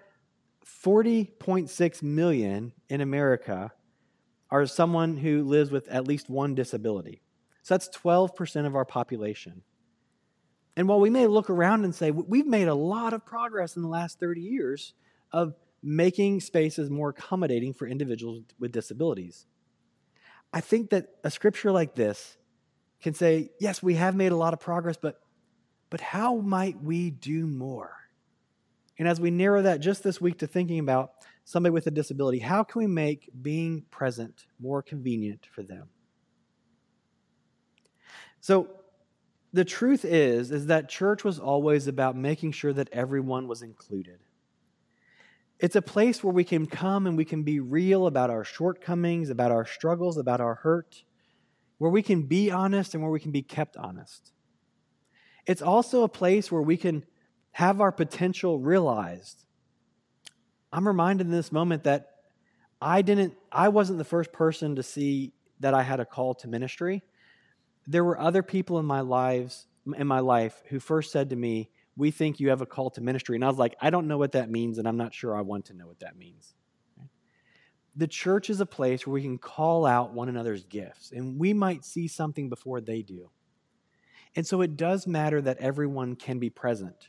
40.6 0.84 2.02
million 2.02 2.72
in 2.88 3.00
America 3.00 3.72
are 4.50 4.66
someone 4.66 5.16
who 5.16 5.42
lives 5.42 5.70
with 5.70 5.88
at 5.88 6.06
least 6.06 6.30
one 6.30 6.54
disability. 6.54 7.22
So 7.62 7.74
that's 7.74 7.88
12% 7.96 8.66
of 8.66 8.76
our 8.76 8.84
population. 8.84 9.62
And 10.76 10.88
while 10.88 11.00
we 11.00 11.10
may 11.10 11.26
look 11.26 11.50
around 11.50 11.84
and 11.84 11.94
say, 11.94 12.10
we've 12.10 12.46
made 12.46 12.68
a 12.68 12.74
lot 12.74 13.12
of 13.12 13.24
progress 13.24 13.76
in 13.76 13.82
the 13.82 13.88
last 13.88 14.20
30 14.20 14.40
years 14.40 14.92
of 15.32 15.54
making 15.82 16.40
spaces 16.40 16.90
more 16.90 17.08
accommodating 17.10 17.72
for 17.72 17.86
individuals 17.86 18.44
with 18.58 18.72
disabilities, 18.72 19.46
I 20.52 20.60
think 20.60 20.90
that 20.90 21.08
a 21.24 21.30
scripture 21.30 21.72
like 21.72 21.94
this 21.94 22.36
can 23.02 23.14
say, 23.14 23.50
yes, 23.60 23.82
we 23.82 23.94
have 23.94 24.14
made 24.14 24.32
a 24.32 24.36
lot 24.36 24.52
of 24.52 24.60
progress, 24.60 24.96
but, 25.00 25.20
but 25.90 26.00
how 26.00 26.36
might 26.36 26.82
we 26.82 27.10
do 27.10 27.46
more? 27.46 27.94
And 28.98 29.06
as 29.06 29.20
we 29.20 29.30
narrow 29.30 29.62
that 29.62 29.80
just 29.80 30.02
this 30.02 30.20
week 30.20 30.38
to 30.38 30.46
thinking 30.46 30.78
about 30.78 31.12
somebody 31.44 31.72
with 31.72 31.86
a 31.86 31.90
disability, 31.90 32.38
how 32.38 32.64
can 32.64 32.80
we 32.80 32.86
make 32.86 33.30
being 33.42 33.84
present 33.90 34.46
more 34.58 34.82
convenient 34.82 35.46
for 35.52 35.62
them? 35.62 35.88
So, 38.40 38.68
the 39.52 39.64
truth 39.64 40.04
is 40.04 40.50
is 40.50 40.66
that 40.66 40.88
church 40.88 41.24
was 41.24 41.38
always 41.38 41.86
about 41.86 42.14
making 42.14 42.52
sure 42.52 42.72
that 42.74 42.88
everyone 42.92 43.48
was 43.48 43.62
included. 43.62 44.18
It's 45.58 45.76
a 45.76 45.82
place 45.82 46.22
where 46.22 46.32
we 46.32 46.44
can 46.44 46.66
come 46.66 47.06
and 47.06 47.16
we 47.16 47.24
can 47.24 47.42
be 47.42 47.60
real 47.60 48.06
about 48.06 48.28
our 48.28 48.44
shortcomings, 48.44 49.30
about 49.30 49.52
our 49.52 49.64
struggles, 49.64 50.18
about 50.18 50.42
our 50.42 50.56
hurt, 50.56 51.02
where 51.78 51.90
we 51.90 52.02
can 52.02 52.22
be 52.22 52.50
honest 52.50 52.94
and 52.94 53.02
where 53.02 53.12
we 53.12 53.20
can 53.20 53.32
be 53.32 53.42
kept 53.42 53.76
honest. 53.76 54.32
It's 55.46 55.62
also 55.62 56.02
a 56.02 56.08
place 56.08 56.50
where 56.50 56.62
we 56.62 56.76
can 56.76 57.04
have 57.52 57.80
our 57.80 57.92
potential 57.92 58.58
realized. 58.58 59.44
I'm 60.72 60.86
reminded 60.86 61.26
in 61.26 61.32
this 61.32 61.52
moment 61.52 61.84
that 61.84 62.10
I 62.80 63.02
didn't 63.02 63.34
I 63.50 63.68
wasn't 63.68 63.98
the 63.98 64.04
first 64.04 64.32
person 64.32 64.76
to 64.76 64.82
see 64.82 65.32
that 65.60 65.72
I 65.72 65.82
had 65.82 66.00
a 66.00 66.04
call 66.04 66.34
to 66.36 66.48
ministry. 66.48 67.02
There 67.86 68.04
were 68.04 68.18
other 68.18 68.42
people 68.42 68.78
in 68.78 68.84
my 68.84 69.00
lives 69.00 69.66
in 69.96 70.06
my 70.06 70.20
life 70.20 70.62
who 70.68 70.80
first 70.80 71.12
said 71.12 71.30
to 71.30 71.36
me, 71.36 71.70
"We 71.96 72.10
think 72.10 72.40
you 72.40 72.50
have 72.50 72.60
a 72.60 72.66
call 72.66 72.90
to 72.90 73.00
ministry." 73.00 73.36
And 73.36 73.44
I 73.44 73.48
was 73.48 73.58
like, 73.58 73.76
"I 73.80 73.90
don't 73.90 74.08
know 74.08 74.18
what 74.18 74.32
that 74.32 74.50
means 74.50 74.78
and 74.78 74.86
I'm 74.86 74.96
not 74.96 75.14
sure 75.14 75.36
I 75.36 75.42
want 75.42 75.66
to 75.66 75.74
know 75.74 75.86
what 75.86 76.00
that 76.00 76.16
means." 76.16 76.54
The 77.96 78.06
church 78.06 78.50
is 78.50 78.60
a 78.60 78.66
place 78.66 79.06
where 79.06 79.14
we 79.14 79.22
can 79.22 79.38
call 79.38 79.86
out 79.86 80.12
one 80.12 80.28
another's 80.28 80.64
gifts 80.64 81.12
and 81.12 81.38
we 81.38 81.52
might 81.52 81.84
see 81.84 82.08
something 82.08 82.48
before 82.48 82.80
they 82.80 83.02
do. 83.02 83.30
And 84.34 84.46
so 84.46 84.60
it 84.60 84.76
does 84.76 85.06
matter 85.06 85.40
that 85.40 85.58
everyone 85.58 86.14
can 86.14 86.38
be 86.38 86.50
present. 86.50 87.08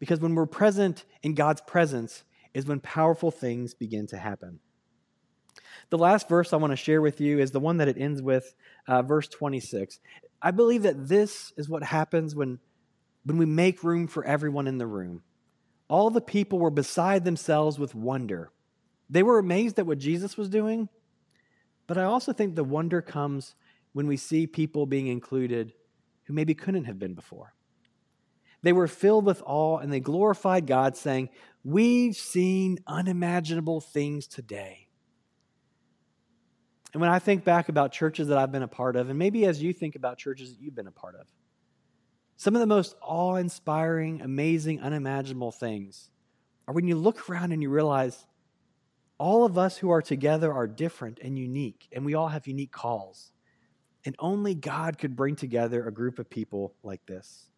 Because 0.00 0.20
when 0.20 0.34
we're 0.34 0.46
present 0.46 1.04
in 1.22 1.34
God's 1.34 1.60
presence 1.60 2.24
is 2.54 2.66
when 2.66 2.80
powerful 2.80 3.30
things 3.30 3.74
begin 3.74 4.06
to 4.08 4.16
happen. 4.16 4.58
The 5.90 5.98
last 5.98 6.28
verse 6.28 6.52
I 6.52 6.56
want 6.56 6.72
to 6.72 6.76
share 6.76 7.00
with 7.00 7.20
you 7.20 7.38
is 7.38 7.50
the 7.50 7.60
one 7.60 7.78
that 7.78 7.88
it 7.88 7.98
ends 7.98 8.20
with, 8.20 8.54
uh, 8.86 9.02
verse 9.02 9.28
26. 9.28 10.00
I 10.42 10.50
believe 10.50 10.82
that 10.82 11.08
this 11.08 11.52
is 11.56 11.68
what 11.68 11.82
happens 11.82 12.34
when, 12.34 12.58
when 13.24 13.38
we 13.38 13.46
make 13.46 13.84
room 13.84 14.06
for 14.06 14.24
everyone 14.24 14.66
in 14.66 14.78
the 14.78 14.86
room. 14.86 15.22
All 15.88 16.10
the 16.10 16.20
people 16.20 16.58
were 16.58 16.70
beside 16.70 17.24
themselves 17.24 17.78
with 17.78 17.94
wonder. 17.94 18.50
They 19.10 19.22
were 19.22 19.38
amazed 19.38 19.78
at 19.78 19.86
what 19.86 19.98
Jesus 19.98 20.36
was 20.36 20.48
doing, 20.48 20.88
but 21.86 21.96
I 21.96 22.04
also 22.04 22.32
think 22.32 22.54
the 22.54 22.64
wonder 22.64 23.00
comes 23.00 23.54
when 23.92 24.06
we 24.06 24.16
see 24.16 24.46
people 24.46 24.86
being 24.86 25.06
included 25.06 25.72
who 26.24 26.34
maybe 26.34 26.54
couldn't 26.54 26.84
have 26.84 26.98
been 26.98 27.14
before. 27.14 27.54
They 28.62 28.72
were 28.72 28.88
filled 28.88 29.24
with 29.24 29.42
awe 29.46 29.78
and 29.78 29.92
they 29.92 30.00
glorified 30.00 30.66
God, 30.66 30.96
saying, 30.96 31.30
We've 31.64 32.14
seen 32.14 32.78
unimaginable 32.86 33.80
things 33.80 34.26
today. 34.26 34.88
And 36.92 37.00
when 37.00 37.10
I 37.10 37.18
think 37.18 37.44
back 37.44 37.68
about 37.68 37.92
churches 37.92 38.28
that 38.28 38.38
I've 38.38 38.52
been 38.52 38.62
a 38.62 38.68
part 38.68 38.96
of, 38.96 39.10
and 39.10 39.18
maybe 39.18 39.44
as 39.44 39.62
you 39.62 39.72
think 39.72 39.94
about 39.94 40.18
churches 40.18 40.52
that 40.52 40.60
you've 40.60 40.74
been 40.74 40.86
a 40.86 40.92
part 40.92 41.14
of, 41.14 41.26
some 42.36 42.54
of 42.54 42.60
the 42.60 42.66
most 42.66 42.94
awe 43.02 43.36
inspiring, 43.36 44.22
amazing, 44.22 44.80
unimaginable 44.80 45.52
things 45.52 46.10
are 46.66 46.74
when 46.74 46.86
you 46.86 46.96
look 46.96 47.28
around 47.28 47.52
and 47.52 47.62
you 47.62 47.68
realize 47.68 48.26
all 49.18 49.44
of 49.44 49.58
us 49.58 49.76
who 49.76 49.90
are 49.90 50.02
together 50.02 50.52
are 50.52 50.66
different 50.66 51.18
and 51.22 51.38
unique, 51.38 51.88
and 51.92 52.04
we 52.04 52.14
all 52.14 52.28
have 52.28 52.46
unique 52.46 52.72
calls. 52.72 53.32
And 54.04 54.14
only 54.20 54.54
God 54.54 54.96
could 54.96 55.16
bring 55.16 55.34
together 55.36 55.86
a 55.86 55.92
group 55.92 56.18
of 56.18 56.30
people 56.30 56.74
like 56.82 57.04
this. 57.06 57.50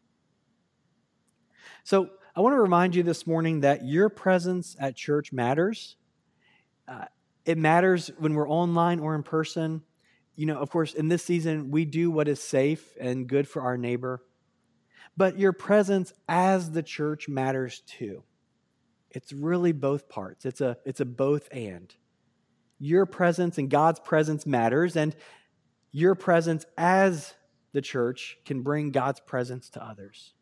So, 1.85 2.11
I 2.35 2.41
want 2.41 2.55
to 2.55 2.61
remind 2.61 2.95
you 2.95 3.03
this 3.03 3.27
morning 3.27 3.61
that 3.61 3.85
your 3.85 4.09
presence 4.09 4.77
at 4.79 4.97
church 4.97 5.33
matters. 5.33 5.97
Uh, 6.87 7.07
it 7.45 7.59
matters 7.59 8.11
when 8.19 8.35
we're 8.35 8.49
online 8.49 9.01
or 9.01 9.15
in 9.15 9.23
person. 9.23 9.83
You 10.37 10.47
know, 10.47 10.59
of 10.59 10.71
course, 10.71 10.95
in 10.95 11.09
this 11.09 11.25
season, 11.25 11.71
we 11.71 11.85
do 11.85 12.11
what 12.11 12.29
is 12.29 12.41
safe 12.41 12.97
and 13.01 13.27
good 13.27 13.49
for 13.49 13.63
our 13.63 13.77
neighbor. 13.77 14.23
But 15.17 15.39
your 15.39 15.53
presence 15.53 16.13
as 16.29 16.71
the 16.71 16.83
church 16.83 17.29
matters 17.29 17.81
too. 17.81 18.23
It's 19.11 19.33
really 19.33 19.73
both 19.73 20.09
parts. 20.09 20.45
It's 20.45 20.61
a, 20.61 20.77
it's 20.85 21.01
a 21.01 21.05
both 21.05 21.49
and. 21.53 21.95
Your 22.79 23.07
presence 23.07 23.59
and 23.59 23.69
God's 23.69 24.01
presence 24.01 24.47
matters, 24.47 24.97
and 24.97 25.15
your 25.93 26.15
presence 26.15 26.65
as 26.79 27.35
the 27.73 27.81
church 27.81 28.39
can 28.45 28.63
bring 28.63 28.91
God's 28.91 29.21
presence 29.21 29.69
to 29.71 29.85
others. 29.85 30.33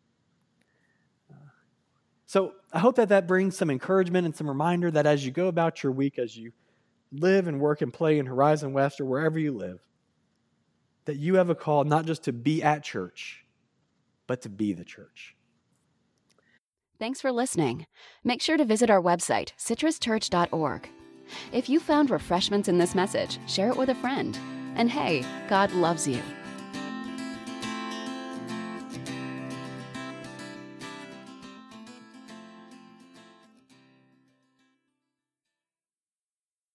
Uh, 1.30 1.34
so 2.26 2.52
I 2.72 2.78
hope 2.78 2.96
that 2.96 3.08
that 3.08 3.26
brings 3.26 3.56
some 3.56 3.70
encouragement 3.70 4.24
and 4.24 4.36
some 4.36 4.48
reminder 4.48 4.90
that 4.90 5.06
as 5.06 5.24
you 5.24 5.32
go 5.32 5.48
about 5.48 5.82
your 5.82 5.92
week, 5.92 6.18
as 6.18 6.36
you 6.36 6.52
live 7.10 7.48
and 7.48 7.60
work 7.60 7.80
and 7.80 7.92
play 7.92 8.18
in 8.18 8.26
Horizon 8.26 8.72
West 8.72 9.00
or 9.00 9.06
wherever 9.06 9.38
you 9.38 9.52
live, 9.52 9.80
that 11.06 11.16
you 11.16 11.36
have 11.36 11.48
a 11.48 11.54
call 11.54 11.84
not 11.84 12.04
just 12.04 12.24
to 12.24 12.32
be 12.32 12.62
at 12.62 12.84
church, 12.84 13.44
but 14.26 14.42
to 14.42 14.48
be 14.48 14.74
the 14.74 14.84
church. 14.84 15.34
Thanks 16.98 17.20
for 17.20 17.30
listening. 17.30 17.86
Make 18.24 18.42
sure 18.42 18.56
to 18.56 18.64
visit 18.64 18.90
our 18.90 19.00
website, 19.00 19.52
citruschurch.org. 19.56 20.88
If 21.52 21.68
you 21.68 21.78
found 21.78 22.10
refreshments 22.10 22.68
in 22.68 22.78
this 22.78 22.94
message, 22.94 23.38
share 23.46 23.68
it 23.68 23.76
with 23.76 23.90
a 23.90 23.94
friend. 23.94 24.36
And 24.74 24.90
hey, 24.90 25.24
God 25.48 25.72
loves 25.72 26.08
you. 26.08 26.20